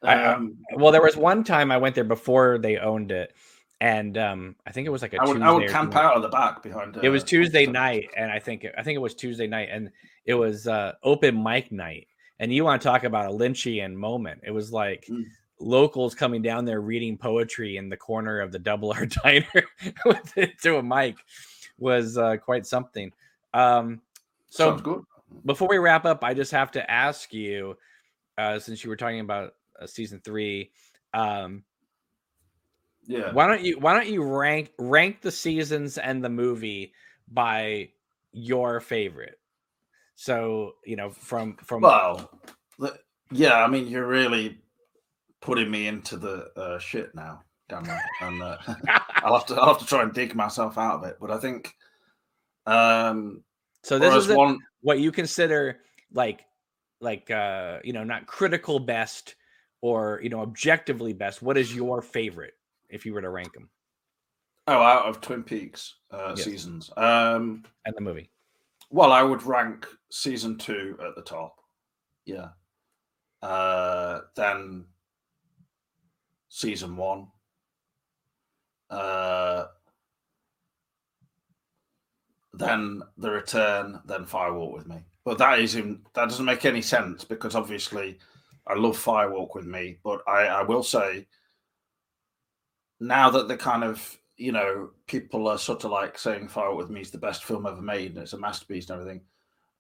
[0.03, 3.35] um, I, well, there was one time I went there before they owned it
[3.81, 6.15] and um, I think it was like a I would, Tuesday I would camp out
[6.15, 6.97] of the back behind.
[6.97, 9.91] Uh, it was Tuesday night, and I think I think it was Tuesday night, and
[10.27, 12.07] it was uh, open mic night.
[12.39, 14.43] And you want to talk about a Lynchian moment?
[14.45, 15.25] It was like mm.
[15.61, 19.65] Locals coming down there reading poetry in the corner of the Double R Diner
[20.63, 21.17] to a mic
[21.79, 23.13] was uh, quite something.
[23.55, 24.01] Um,
[24.49, 25.05] so
[25.45, 27.77] before we wrap up, I just have to ask you,
[28.39, 30.71] uh, since you were talking about uh, season three.
[31.15, 31.65] Um,
[33.07, 33.33] yeah.
[33.33, 36.93] Why don't you why don't you rank rank the seasons and the movie
[37.31, 37.91] by
[38.33, 39.39] your favorite?
[40.15, 42.31] So, you know, from from Well,
[43.33, 44.59] yeah, I mean you're really
[45.41, 47.99] putting me into the uh, shit now, Cameron.
[48.21, 48.57] and uh,
[49.17, 51.39] I'll have to I'll have to try and dig myself out of it, but I
[51.39, 51.75] think
[52.67, 53.43] um
[53.83, 55.81] so this is one what you consider
[56.13, 56.43] like
[57.01, 59.35] like uh you know not critical best
[59.81, 62.53] or you know objectively best what is your favorite
[62.91, 63.71] if you were to rank them?
[64.67, 66.45] Oh, out of Twin Peaks uh, yes.
[66.45, 68.31] seasons, um, and the movie.
[68.91, 71.57] Well, I would rank season two at the top.
[72.27, 72.49] Yeah.
[73.43, 74.85] Uh, then
[76.51, 77.29] season one.
[78.91, 79.67] Uh,
[82.53, 84.97] then the return, then Fire Walk with Me.
[85.25, 88.19] But that is in that doesn't make any sense because obviously
[88.67, 91.27] I love Fire Walk with Me, but I, I will say
[92.99, 96.91] now that the kind of you know people are sort of like saying Fire with
[96.91, 99.21] Me is the best film ever made and it's a masterpiece and everything,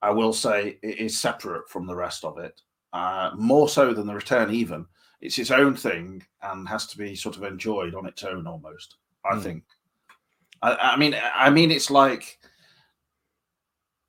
[0.02, 2.60] I will say it is separate from the rest of it,
[2.92, 4.54] uh, more so than The Return.
[4.54, 4.86] Even
[5.20, 8.96] it's its own thing and has to be sort of enjoyed on its own almost.
[9.24, 9.42] I mm.
[9.42, 9.64] think.
[10.62, 12.38] I, I mean, I mean, it's like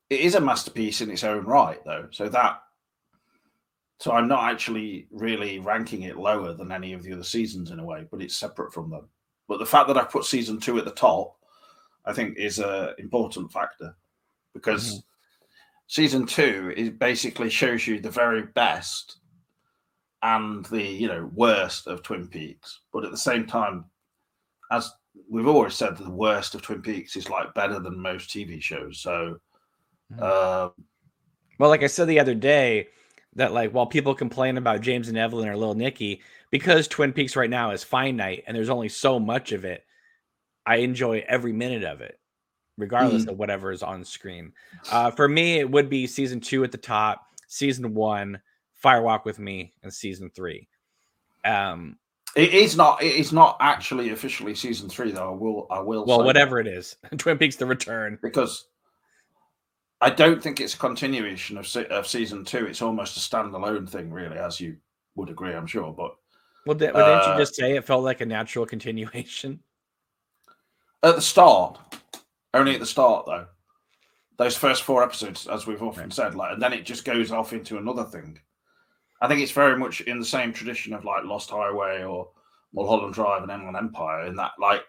[0.10, 2.08] it is a masterpiece in its own right, though.
[2.12, 2.62] So that
[4.02, 7.78] so I'm not actually really ranking it lower than any of the other seasons in
[7.78, 9.08] a way, but it's separate from them.
[9.48, 11.38] But the fact that I put season two at the top,
[12.04, 13.96] I think, is an important factor
[14.56, 15.00] because mm-hmm.
[15.86, 19.18] season two is basically shows you the very best
[20.24, 23.86] and the you know worst of Twin Peaks, but at the same time,
[24.72, 24.92] as
[25.30, 29.00] we've always said, the worst of Twin Peaks is like better than most TV shows.
[29.00, 29.40] So,
[30.12, 30.22] mm-hmm.
[30.22, 30.70] uh,
[31.60, 32.88] well, like I said the other day
[33.36, 37.36] that like while people complain about James and Evelyn or Little Nicky, because Twin Peaks
[37.36, 39.86] right now is finite and there's only so much of it,
[40.66, 42.20] I enjoy every minute of it,
[42.78, 43.30] regardless mm.
[43.30, 44.54] of whatever is on screen.
[44.92, 48.42] Uh, for me, it would be season two at the top, season one,
[48.82, 50.68] Fire Walk with Me, and season three.
[51.46, 51.98] Um,
[52.36, 53.02] it is not.
[53.04, 55.32] It is not actually officially season three, though.
[55.32, 55.68] I will.
[55.70, 56.06] I will.
[56.06, 56.70] Well, whatever that.
[56.70, 58.66] it is, Twin Peaks: The Return, because
[60.00, 62.66] I don't think it's a continuation of of season two.
[62.66, 64.78] It's almost a standalone thing, really, as you
[65.16, 65.94] would agree, I'm sure.
[65.94, 66.16] But
[66.66, 69.60] well, did, well, didn't you uh, just say it felt like a natural continuation
[71.04, 71.80] at the start?
[72.54, 73.46] Only at the start, though.
[74.38, 76.14] Those first four episodes, as we've often right.
[76.14, 78.40] said, like, and then it just goes off into another thing.
[79.22, 82.30] I think it's very much in the same tradition of like Lost Highway or
[82.74, 84.84] Mulholland Drive and Inland Empire, in that like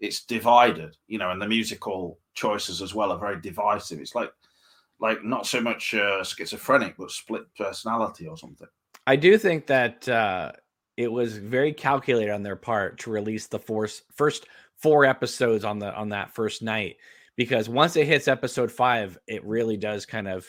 [0.00, 4.00] it's divided, you know, and the musical choices as well are very divisive.
[4.00, 4.32] It's like
[5.00, 8.68] like not so much uh, schizophrenic, but split personality or something.
[9.06, 10.52] I do think that uh,
[10.96, 15.78] it was very calculated on their part to release the force, first four episodes on
[15.78, 16.96] the on that first night
[17.36, 20.46] because once it hits episode five, it really does kind of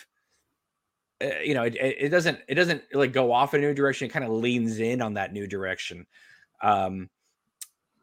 [1.24, 4.08] uh, you know it, it doesn't it doesn't like go off in a new direction.
[4.08, 6.06] It kind of leans in on that new direction.
[6.62, 7.10] Um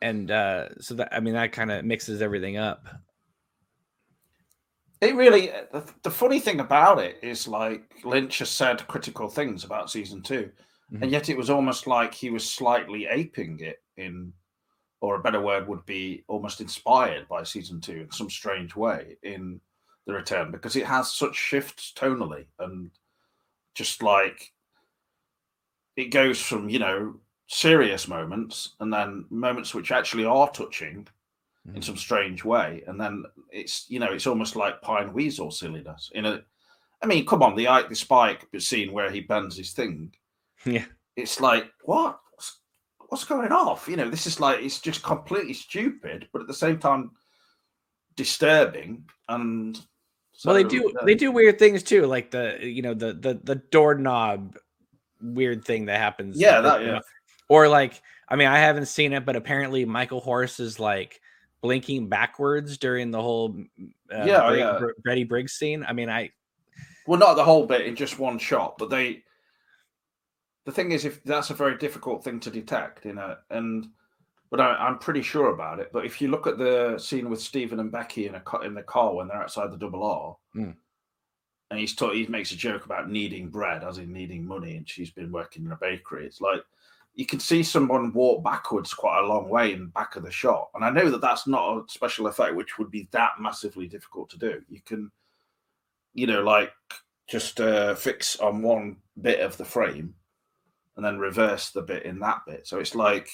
[0.00, 2.86] and uh so that i mean that kind of mixes everything up.
[5.00, 9.64] It really the, the, funny thing about it is like lynch has said critical things
[9.64, 11.02] about season 2 mm-hmm.
[11.02, 14.32] and yet it was almost like he was slightly aping it in
[15.02, 19.16] or a better word would be almost inspired by season two in some strange way
[19.24, 19.60] in
[20.06, 22.90] the return because it has such shifts tonally and
[23.74, 24.52] just like
[25.96, 27.14] it goes from you know
[27.48, 31.06] serious moments and then moments which actually are touching
[31.68, 31.76] mm.
[31.76, 36.10] in some strange way and then it's you know it's almost like pine weasel silliness
[36.14, 36.42] in a
[37.02, 40.12] i mean come on the ike the spike scene where he bends his thing.
[40.64, 40.84] Yeah.
[41.16, 42.20] It's like what?
[42.30, 42.60] What's,
[43.08, 43.88] what's going off?
[43.88, 47.10] You know this is like it's just completely stupid but at the same time
[48.14, 49.80] disturbing and
[50.42, 53.12] so, well, they do uh, they do weird things too, like the you know the
[53.12, 54.56] the the doorknob
[55.20, 56.36] weird thing that happens.
[56.36, 56.98] Yeah, that, yeah.
[57.48, 61.20] Or like, I mean, I haven't seen it, but apparently Michael Horse is like
[61.60, 63.54] blinking backwards during the whole
[64.12, 64.80] uh, yeah, Brig, yeah.
[65.04, 65.84] Freddie Briggs scene.
[65.86, 66.30] I mean, I
[67.06, 69.22] well, not the whole bit in just one shot, but they.
[70.64, 73.86] The thing is, if that's a very difficult thing to detect, you know, and
[74.52, 75.88] but I, am pretty sure about it.
[75.94, 78.82] But if you look at the scene with Steven and Becky in a in the
[78.82, 80.74] car when they're outside the double R, mm.
[81.70, 84.86] and he's taught, he makes a joke about needing bread, as in needing money, and
[84.86, 86.26] she's been working in a bakery.
[86.26, 86.60] It's like
[87.14, 90.30] you can see someone walk backwards quite a long way in the back of the
[90.30, 93.86] shot, and I know that that's not a special effect, which would be that massively
[93.86, 94.60] difficult to do.
[94.68, 95.10] You can,
[96.12, 96.72] you know, like
[97.26, 100.14] just uh, fix on one bit of the frame
[100.96, 102.66] and then reverse the bit in that bit.
[102.66, 103.30] So it's like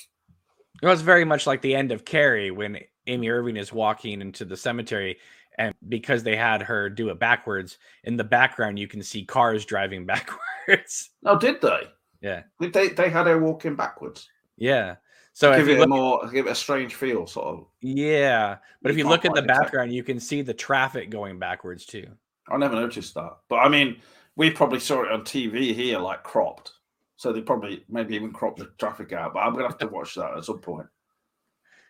[0.83, 4.45] it was very much like the end of Carrie when Amy Irving is walking into
[4.45, 5.19] the cemetery,
[5.59, 9.65] and because they had her do it backwards, in the background you can see cars
[9.65, 10.07] driving
[10.67, 11.11] backwards.
[11.25, 11.89] Oh, did they?
[12.21, 12.43] Yeah.
[12.61, 14.29] Did they they had her walking backwards.
[14.57, 14.97] Yeah.
[15.39, 17.67] So give it look, a more give it a strange feel, sort of.
[17.81, 21.87] Yeah, but if you look at the background, you can see the traffic going backwards
[21.87, 22.09] too.
[22.49, 24.01] I never noticed that, but I mean,
[24.35, 26.73] we probably saw it on TV here, like cropped.
[27.19, 29.35] So they probably maybe even crop the traffic out.
[29.35, 30.87] But I'm gonna have to watch that at some point.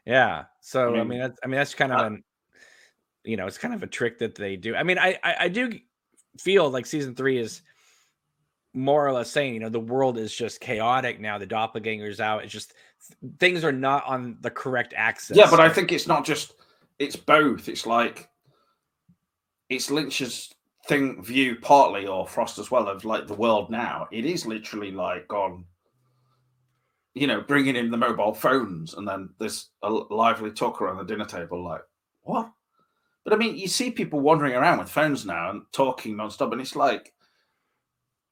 [0.06, 0.44] Yeah.
[0.60, 2.24] So I mean, I mean that's I mean that's kind of uh, an
[3.24, 4.74] you know it's kind of a trick that they do.
[4.74, 5.78] I mean, I, I I do
[6.40, 7.60] feel like season three is
[8.72, 11.36] more or less saying you know the world is just chaotic now.
[11.36, 12.42] The doppelganger's out.
[12.42, 12.72] It's just
[13.38, 15.36] things are not on the correct axis.
[15.36, 16.54] Yeah, but I think it's not just
[16.98, 17.68] it's both.
[17.68, 18.30] It's like
[19.68, 20.54] it's Lynch's
[20.88, 24.08] thing view partly or Frost as well of like the world now.
[24.10, 25.64] It is literally like on,
[27.14, 31.04] you know, bringing in the mobile phones and then there's a lively talk around the
[31.04, 31.62] dinner table.
[31.62, 31.82] Like
[32.22, 32.50] what?
[33.24, 36.62] But I mean, you see people wandering around with phones now and talking nonstop, and
[36.62, 37.12] it's like,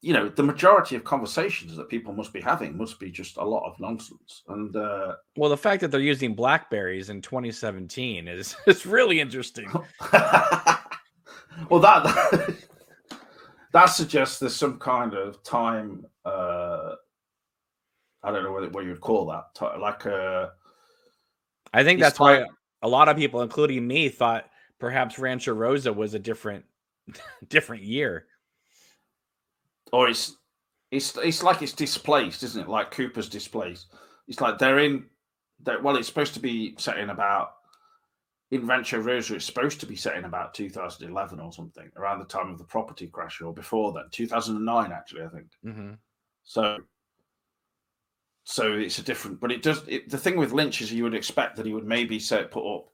[0.01, 3.45] you know, the majority of conversations that people must be having must be just a
[3.45, 4.43] lot of nonsense.
[4.49, 9.71] And uh, well, the fact that they're using Blackberries in 2017 is is really interesting.
[11.71, 12.57] well, that, that
[13.73, 16.07] that suggests there's some kind of time.
[16.25, 16.95] Uh,
[18.23, 19.79] I don't know what, what you would call that.
[19.81, 20.17] Like a.
[20.17, 20.51] Uh,
[21.73, 22.45] I think that's why
[22.83, 24.49] a lot of people, including me, thought
[24.79, 26.65] perhaps Rancho Rosa was a different,
[27.49, 28.27] different year.
[29.93, 30.37] Or it's
[30.91, 32.69] it's it's like it's displaced, isn't it?
[32.69, 33.87] Like Cooper's displaced.
[34.29, 35.05] It's like they're in.
[35.61, 37.56] They're, well, it's supposed to be set in about
[38.51, 42.27] in Rancho Rosa, it's supposed to be set in about 2011 or something, around the
[42.27, 45.47] time of the property crash or before then, 2009 actually, I think.
[45.65, 45.93] Mm-hmm.
[46.45, 46.79] So,
[48.45, 49.41] so it's a different.
[49.41, 49.83] But it does.
[49.89, 52.73] It, the thing with Lynch is you would expect that he would maybe set put
[52.73, 52.89] up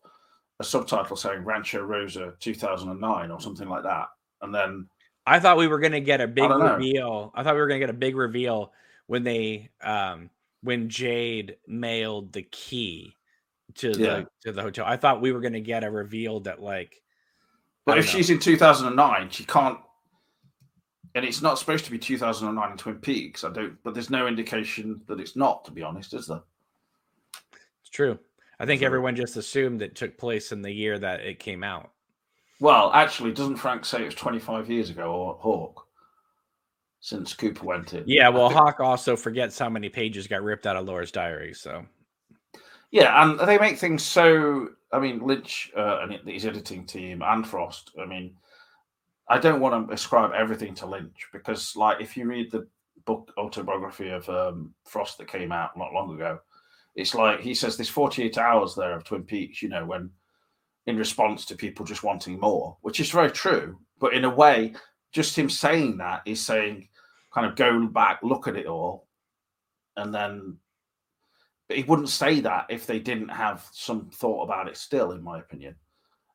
[0.59, 4.09] a subtitle saying Rancho Rosa 2009 or something like that,
[4.41, 4.89] and then.
[5.25, 7.31] I thought we were going to get a big I reveal.
[7.37, 8.73] I thought we were going to get a big reveal
[9.07, 10.31] when they um
[10.63, 13.15] when Jade mailed the key
[13.77, 13.95] to yeah.
[13.95, 14.85] the to the hotel.
[14.87, 17.01] I thought we were going to get a reveal that like.
[17.85, 18.11] But if know.
[18.13, 19.79] she's in 2009, she can't.
[21.15, 23.45] And it's not supposed to be 2009 in Twin Peaks.
[23.45, 23.77] I don't.
[23.83, 25.65] But there's no indication that it's not.
[25.67, 26.43] To be honest, is there?
[27.81, 28.19] It's true.
[28.61, 31.91] I think everyone just assumed it took place in the year that it came out.
[32.61, 35.87] Well, actually, doesn't Frank say it was 25 years ago or Hawk?
[37.01, 38.05] Since Cooper went in.
[38.07, 38.49] Yeah, well.
[38.49, 41.53] Hawk also forgets how many pages got ripped out of Laura's diary.
[41.53, 41.85] So
[42.93, 44.69] yeah, and they make things so.
[44.93, 47.91] I mean, Lynch uh, and his editing team and Frost.
[48.01, 48.37] I mean,
[49.29, 52.69] I don't want to ascribe everything to Lynch because, like, if you read the
[53.07, 56.39] book autobiography of um, Frost that came out not long ago,
[56.95, 59.63] it's like he says there's 48 hours there of Twin Peaks.
[59.63, 60.11] You know, when
[60.87, 63.79] in response to people just wanting more, which is very true.
[64.01, 64.75] But in a way,
[65.13, 66.89] just him saying that is saying,
[67.33, 69.07] kind of go back, look at it all,
[69.97, 70.59] and then
[71.73, 75.39] he wouldn't say that if they didn't have some thought about it still, in my
[75.39, 75.75] opinion.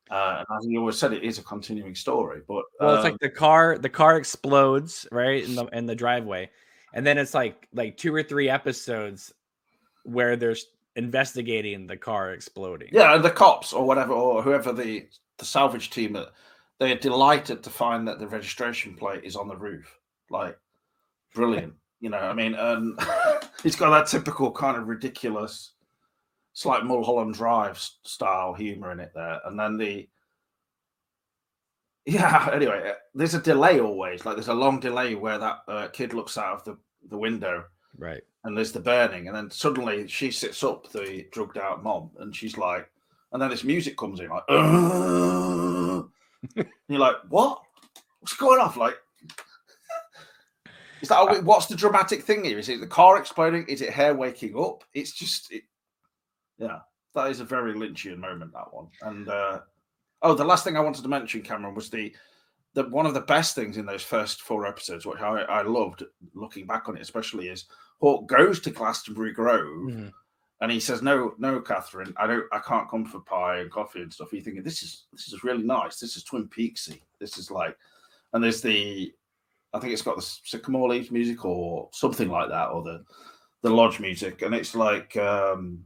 [0.10, 2.42] Uh, and as he always said, it is a continuing story.
[2.48, 5.96] But well, it's like um, the car, the car explodes right in the in the
[5.96, 6.50] driveway,
[6.94, 9.34] and then it's like like two or three episodes
[10.04, 12.90] where there's investigating the car exploding.
[12.92, 15.08] Yeah, and the cops or whatever, or whoever the
[15.38, 16.18] the salvage team,
[16.80, 20.00] they are delighted to find that the registration plate is on the roof.
[20.30, 20.58] Like,
[21.34, 21.74] brilliant.
[22.00, 23.00] You know, I mean, and
[23.64, 25.74] he's got that typical kind of ridiculous,
[26.54, 29.40] slight Mulholland Drive style humor in it there.
[29.46, 30.08] And then the,
[32.06, 34.26] yeah, anyway, uh, there's a delay always.
[34.26, 36.78] Like there's a long delay where that uh, kid looks out of the,
[37.10, 37.66] the window.
[37.98, 38.22] Right.
[38.44, 39.28] And there's the burning.
[39.28, 42.90] And then suddenly she sits up, the drugged out mom, and she's like,
[43.34, 44.44] and then this music comes in, like,
[46.88, 47.62] you're like, what?
[48.22, 48.78] What's going off?
[48.78, 48.96] Like,
[51.02, 52.60] is that uh, what's the dramatic thing here?
[52.60, 53.66] Is it the car exploding?
[53.68, 54.84] Is it hair waking up?
[54.94, 55.64] It's just, it,
[56.58, 56.80] yeah,
[57.16, 58.54] that is a very Lynchian moment.
[58.54, 58.88] That one.
[59.02, 59.60] And uh,
[60.22, 62.16] oh, the last thing I wanted to mention, Cameron, was the
[62.74, 66.04] the one of the best things in those first four episodes, which I, I loved
[66.34, 67.66] looking back on it, especially is
[68.00, 69.90] Hawk goes to Glastonbury Grove.
[69.90, 70.08] Mm-hmm.
[70.60, 72.46] And he says, "No, no, Catherine, I don't.
[72.52, 75.44] I can't come for pie and coffee and stuff." You thinking this is this is
[75.44, 76.00] really nice?
[76.00, 77.02] This is Twin Peaksy.
[77.20, 77.78] This is like,
[78.34, 79.14] and there's the
[79.74, 83.04] I think it's got the Sycamore Leaves music or something like that, or the
[83.64, 85.84] the lodge music, and it's like, um,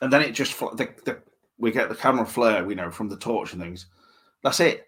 [0.00, 1.18] and then it just the, the
[1.58, 3.86] we get the camera flare, we know, from the torch and things.
[4.42, 4.86] That's it.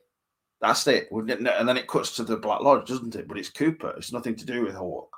[0.60, 1.08] That's it.
[1.10, 3.26] And then it cuts to the Black Lodge, doesn't it?
[3.26, 3.94] But it's Cooper.
[3.96, 5.16] It's nothing to do with Hawk.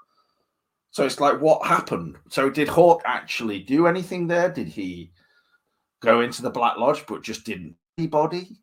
[0.92, 2.16] So it's like, what happened?
[2.28, 4.50] So did Hawk actually do anything there?
[4.50, 5.10] Did he
[6.00, 8.56] go into the Black Lodge, but just didn't anybody?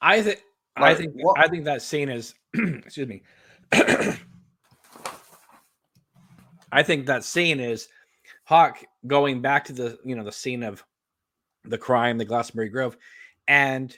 [0.00, 0.42] I think.
[0.78, 1.14] Like, I think.
[1.14, 1.38] What?
[1.38, 3.22] I think that scene is excuse me.
[6.72, 7.88] I think that scene is
[8.44, 10.82] Hawk going back to the you know the scene of
[11.64, 12.96] the crime, the Glastonbury Grove,
[13.46, 13.96] and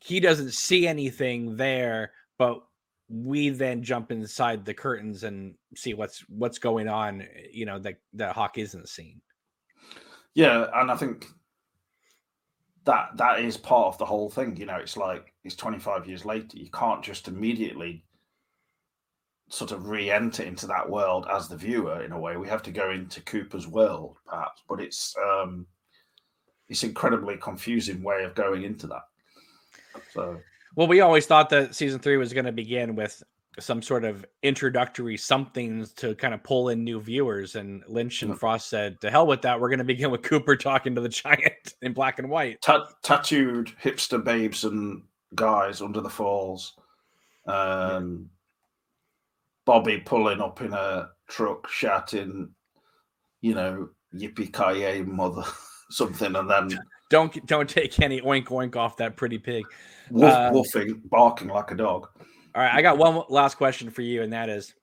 [0.00, 2.60] he doesn't see anything there, but
[3.08, 7.24] we then jump inside the curtains and see what's what's going on.
[7.52, 9.20] You know that that Hawk isn't seen.
[10.34, 11.26] Yeah, and I think
[12.84, 14.56] that that is part of the whole thing.
[14.56, 16.58] You know, it's like it's 25 years later.
[16.58, 18.04] You can't just immediately
[19.48, 22.36] sort of re-enter into that world as the viewer in a way.
[22.36, 25.66] We have to go into Cooper's world, perhaps, but it's um
[26.68, 29.02] it's incredibly confusing way of going into that.
[30.12, 30.38] So
[30.74, 33.22] well, we always thought that season three was going to begin with
[33.58, 37.56] some sort of introductory something to kind of pull in new viewers.
[37.56, 39.58] And Lynch and Frost said, "To hell with that.
[39.60, 42.60] We're going to begin with Cooper talking to the giant in black and white,
[43.02, 45.02] tattooed hipster babes and
[45.36, 46.74] guys under the falls.
[47.46, 48.30] Um,
[49.64, 52.50] Bobby pulling up in a truck, shouting,
[53.40, 55.44] you know, "Yippee ki mother!"
[55.90, 56.78] something, and then
[57.10, 59.64] don't don't take any oink oink off that pretty pig.
[60.10, 62.08] Woof, uh, woofing, barking like a dog.
[62.54, 64.74] All right, I got one last question for you, and that is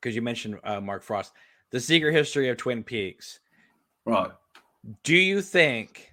[0.00, 1.32] because you mentioned uh, Mark Frost,
[1.70, 3.40] the secret history of Twin Peaks.
[4.04, 4.30] Right.
[5.04, 6.09] Do you think?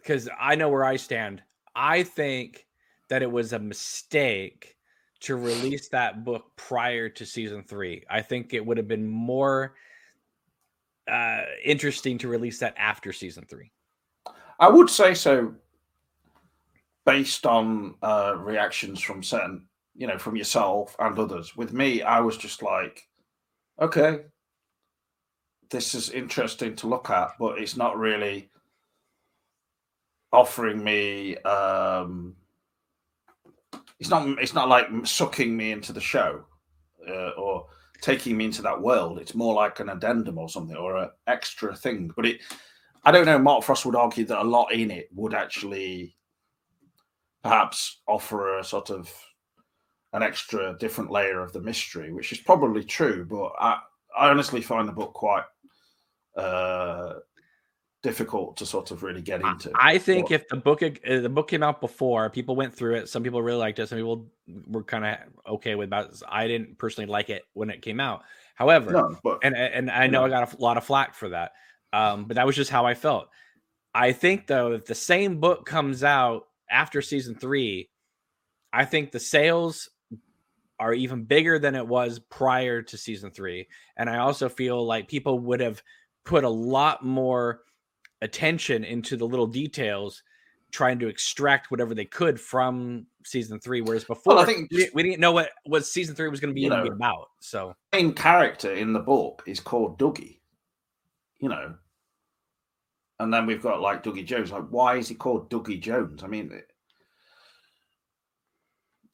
[0.00, 1.42] Because I know where I stand.
[1.74, 2.66] I think
[3.08, 4.76] that it was a mistake
[5.20, 8.04] to release that book prior to season three.
[8.08, 9.74] I think it would have been more
[11.10, 13.70] uh, interesting to release that after season three.
[14.58, 15.54] I would say so,
[17.04, 21.56] based on uh, reactions from certain, you know, from yourself and others.
[21.56, 23.06] With me, I was just like,
[23.80, 24.20] okay,
[25.70, 28.50] this is interesting to look at, but it's not really
[30.32, 32.36] offering me um
[33.98, 36.44] it's not it's not like sucking me into the show
[37.08, 37.66] uh, or
[38.00, 39.18] taking me into that world.
[39.18, 42.10] It's more like an addendum or something or an extra thing.
[42.16, 42.40] But it,
[43.04, 43.38] I don't know.
[43.38, 46.16] Mark Frost would argue that a lot in it would actually
[47.42, 49.12] perhaps offer a sort of
[50.12, 53.24] an extra different layer of the mystery, which is probably true.
[53.24, 53.78] But I,
[54.18, 55.44] I honestly find the book quite
[56.36, 57.14] uh,
[58.02, 59.70] difficult to sort of really get into.
[59.74, 62.96] I think but, if the book uh, the book came out before, people went through
[62.96, 63.08] it.
[63.08, 63.88] Some people really liked it.
[63.88, 64.26] Some people
[64.68, 65.18] were kind of
[65.54, 66.22] okay with it.
[66.28, 68.22] I didn't personally like it when it came out.
[68.54, 71.52] However, no, but, and and I know I got a lot of flack for that.
[71.92, 73.28] Um, but that was just how I felt.
[73.94, 77.90] I think though, if the same book comes out after season three,
[78.72, 79.88] I think the sales
[80.78, 83.68] are even bigger than it was prior to season three.
[83.96, 85.82] And I also feel like people would have
[86.24, 87.60] put a lot more
[88.22, 90.22] attention into the little details
[90.72, 93.80] trying to extract whatever they could from season three.
[93.80, 96.54] Whereas before, well, I think we, we, didn't know what what season three was going
[96.54, 97.28] to be, know, about.
[97.40, 100.38] So, main character in the book is called Dougie.
[101.40, 101.74] You know,
[103.18, 104.52] and then we've got like Dougie Jones.
[104.52, 106.22] Like, why is he called Dougie Jones?
[106.22, 106.52] I mean,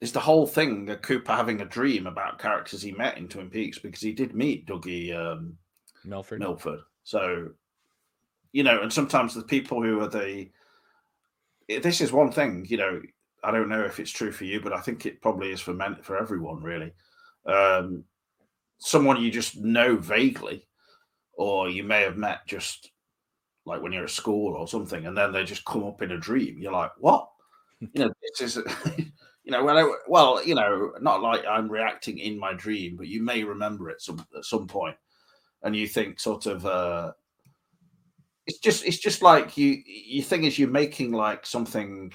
[0.01, 3.49] it's the whole thing of Cooper having a dream about characters he met in Twin
[3.49, 5.57] Peaks because he did meet Dougie um,
[6.05, 6.39] Milford.
[6.39, 6.79] Milford.
[7.03, 7.49] So
[8.57, 10.49] you know, and sometimes the people who are the
[11.67, 12.99] this is one thing, you know,
[13.43, 15.75] I don't know if it's true for you, but I think it probably is for
[15.75, 16.91] men for everyone really.
[17.45, 18.03] Um,
[18.79, 20.65] someone you just know vaguely,
[21.33, 22.89] or you may have met just
[23.67, 26.17] like when you're at school or something, and then they just come up in a
[26.17, 26.57] dream.
[26.57, 27.29] You're like, what?
[27.79, 28.63] you know, this is
[29.43, 33.21] you know, well, well, you know, not like I'm reacting in my dream, but you
[33.21, 34.95] may remember it some at some point,
[35.61, 37.11] and you think sort of, uh,
[38.47, 42.11] it's just it's just like you you think is you're making like something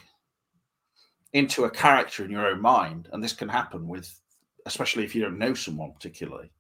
[1.34, 4.18] into a character in your own mind and this can happen with
[4.66, 6.50] especially if you don't know someone particularly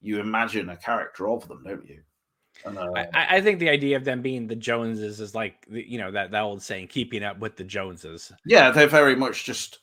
[0.00, 2.00] you imagine a character of them don't you?
[2.66, 5.96] And, uh, I, I, think the idea of them being the joneses is like you
[5.96, 8.30] know that that old saying keeping up with the joneses.
[8.44, 9.78] Yeah they're very much just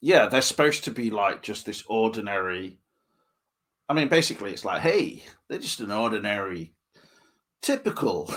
[0.00, 2.78] yeah they're supposed to be like just this ordinary
[3.88, 6.72] I mean, basically, it's like, hey, they're just an ordinary,
[7.60, 8.32] typical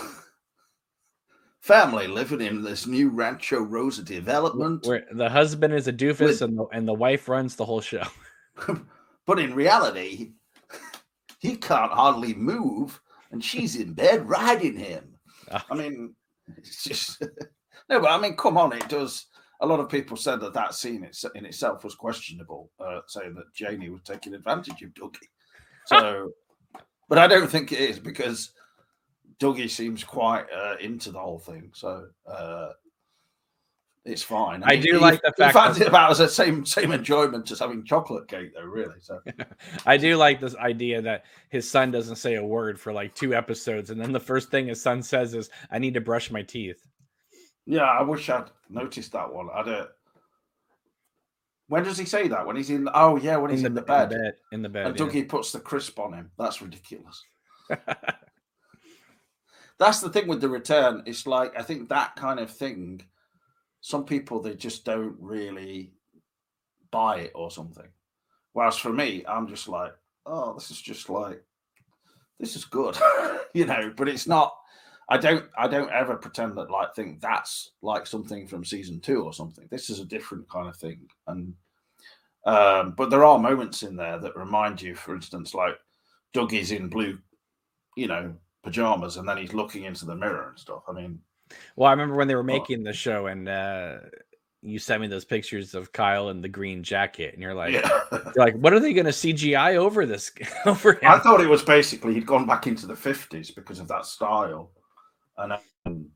[1.60, 4.86] family living in this new Rancho Rosa development.
[4.86, 7.80] Where the husband is a doofus with, and, the, and the wife runs the whole
[7.80, 8.04] show.
[9.26, 10.32] but in reality,
[11.38, 13.00] he can't hardly move,
[13.30, 15.14] and she's in bed riding him.
[15.50, 15.62] Oh.
[15.70, 16.14] I mean,
[16.56, 17.20] it's just
[17.88, 19.26] no, but I mean, come on, it does.
[19.60, 23.54] A lot of people said that that scene in itself was questionable, uh, saying that
[23.54, 25.28] Janie was taking advantage of Dougie.
[25.86, 26.32] So,
[27.08, 28.50] but I don't think it is because
[29.38, 31.70] Dougie seems quite uh, into the whole thing.
[31.74, 32.70] So uh,
[34.06, 34.62] it's fine.
[34.62, 36.92] I, I mean, do he, like the fact that it about as the same same
[36.92, 38.62] enjoyment as having chocolate cake, though.
[38.62, 39.18] Really, so
[39.86, 43.34] I do like this idea that his son doesn't say a word for like two
[43.34, 46.42] episodes, and then the first thing his son says is, "I need to brush my
[46.42, 46.86] teeth."
[47.66, 49.48] Yeah, I wish I'd noticed that one.
[49.52, 49.90] I don't.
[51.68, 52.46] When does he say that?
[52.46, 52.88] When he's in?
[52.94, 54.10] Oh yeah, when he's in the, in the bed.
[54.10, 54.34] bed.
[54.52, 54.86] In the bed.
[54.86, 55.24] And Dougie yeah.
[55.28, 56.30] puts the crisp on him.
[56.38, 57.24] That's ridiculous.
[59.78, 61.02] That's the thing with the return.
[61.06, 63.02] It's like I think that kind of thing.
[63.80, 65.92] Some people they just don't really
[66.90, 67.88] buy it or something.
[68.52, 69.92] Whereas for me, I'm just like,
[70.24, 71.42] oh, this is just like,
[72.40, 72.96] this is good,
[73.54, 73.92] you know.
[73.94, 74.56] But it's not
[75.08, 79.22] I don't I don't ever pretend that like think that's like something from season two
[79.22, 79.66] or something.
[79.70, 81.08] This is a different kind of thing.
[81.28, 81.54] And
[82.44, 85.74] um, but there are moments in there that remind you, for instance, like
[86.32, 87.18] Dougie's in blue,
[87.96, 90.82] you know, pajamas and then he's looking into the mirror and stuff.
[90.88, 91.20] I mean
[91.76, 93.98] Well, I remember when they were making the show and uh
[94.62, 97.88] you sent me those pictures of Kyle in the green jacket, and you're like, yeah.
[98.12, 100.32] you're like, what are they going to CGI over this?
[100.66, 101.08] over him?
[101.08, 104.72] I thought it was basically he'd gone back into the 50s because of that style
[105.38, 105.52] and
[105.86, 106.10] um,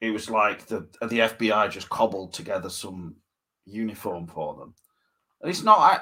[0.00, 3.16] it was like the the FBI just cobbled together some
[3.64, 4.74] uniform for them.
[5.40, 6.00] And it's not I,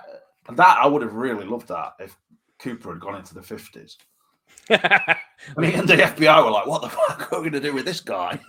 [0.52, 2.16] that I would have really loved that if
[2.58, 3.96] Cooper had gone into the fifties.
[4.70, 5.16] I
[5.56, 7.84] mean, and the FBI were like, "What the fuck are we going to do with
[7.84, 8.38] this guy?"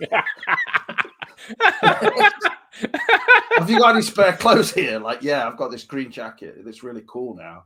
[3.56, 4.98] Have you got any spare clothes here?
[4.98, 6.56] Like, yeah, I've got this green jacket.
[6.58, 7.64] It's really cool now.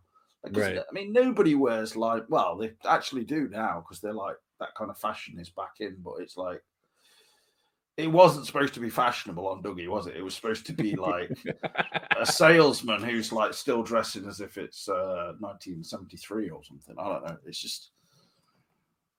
[0.53, 0.79] Right.
[0.79, 4.91] I mean, nobody wears like, well, they actually do now because they're like that kind
[4.91, 6.63] of fashion is back in, but it's like
[7.97, 10.17] it wasn't supposed to be fashionable on Dougie, was it?
[10.17, 11.31] It was supposed to be like
[12.17, 16.95] a salesman who's like still dressing as if it's uh, 1973 or something.
[16.99, 17.37] I don't know.
[17.47, 17.91] It's just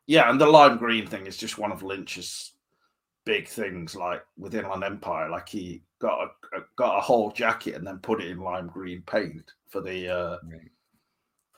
[0.07, 2.53] yeah, and the lime green thing is just one of Lynch's
[3.23, 5.29] big things like with Inland Empire.
[5.29, 9.03] Like he got a, got a whole jacket and then put it in lime green
[9.03, 10.71] paint for the uh, right.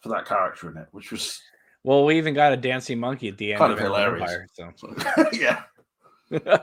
[0.02, 1.42] for that character in it, which was
[1.84, 4.48] well, we even got a dancing monkey at the end kind of, of hilarious.
[4.58, 4.96] Empire, so.
[5.34, 5.64] yeah.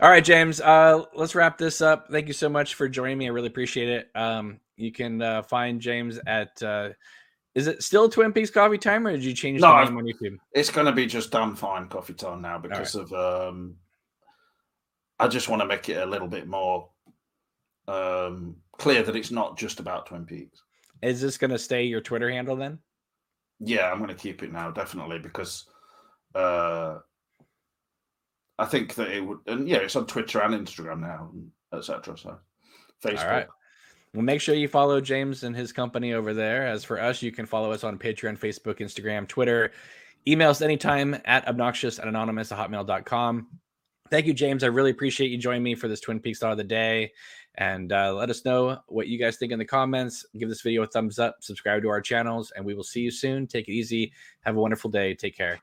[0.00, 0.60] All right, James.
[0.60, 2.08] Uh, let's wrap this up.
[2.10, 3.26] Thank you so much for joining me.
[3.26, 4.10] I really appreciate it.
[4.14, 6.62] Um, you can uh, find James at.
[6.62, 6.90] Uh,
[7.54, 10.04] is it still Twin Peaks Coffee Time, or did you change no, the name on
[10.04, 10.36] YouTube?
[10.52, 13.10] It's going to be just Damn Fine Coffee Time now because right.
[13.10, 13.48] of.
[13.52, 13.76] Um,
[15.18, 16.90] I just want to make it a little bit more
[17.88, 20.62] um, clear that it's not just about Twin Peaks.
[21.02, 22.78] Is this going to stay your Twitter handle then?
[23.60, 25.64] Yeah, I'm going to keep it now, definitely, because
[26.34, 26.98] uh,
[28.58, 31.30] I think that it would, and yeah, it's on Twitter and Instagram now,
[31.72, 32.16] etc.
[32.18, 32.38] So,
[33.02, 33.24] Facebook.
[33.24, 33.48] All right.
[34.14, 36.66] Well, make sure you follow James and his company over there.
[36.66, 39.72] As for us, you can follow us on Patreon, Facebook, Instagram, Twitter.
[40.26, 43.46] Email us anytime at obnoxious at anonymous at hotmail.com.
[44.10, 44.64] Thank you, James.
[44.64, 47.12] I really appreciate you joining me for this Twin Peaks thought of the day.
[47.58, 50.26] And uh, let us know what you guys think in the comments.
[50.38, 53.10] Give this video a thumbs up, subscribe to our channels, and we will see you
[53.10, 53.46] soon.
[53.46, 54.12] Take it easy.
[54.40, 55.14] Have a wonderful day.
[55.14, 55.60] Take care.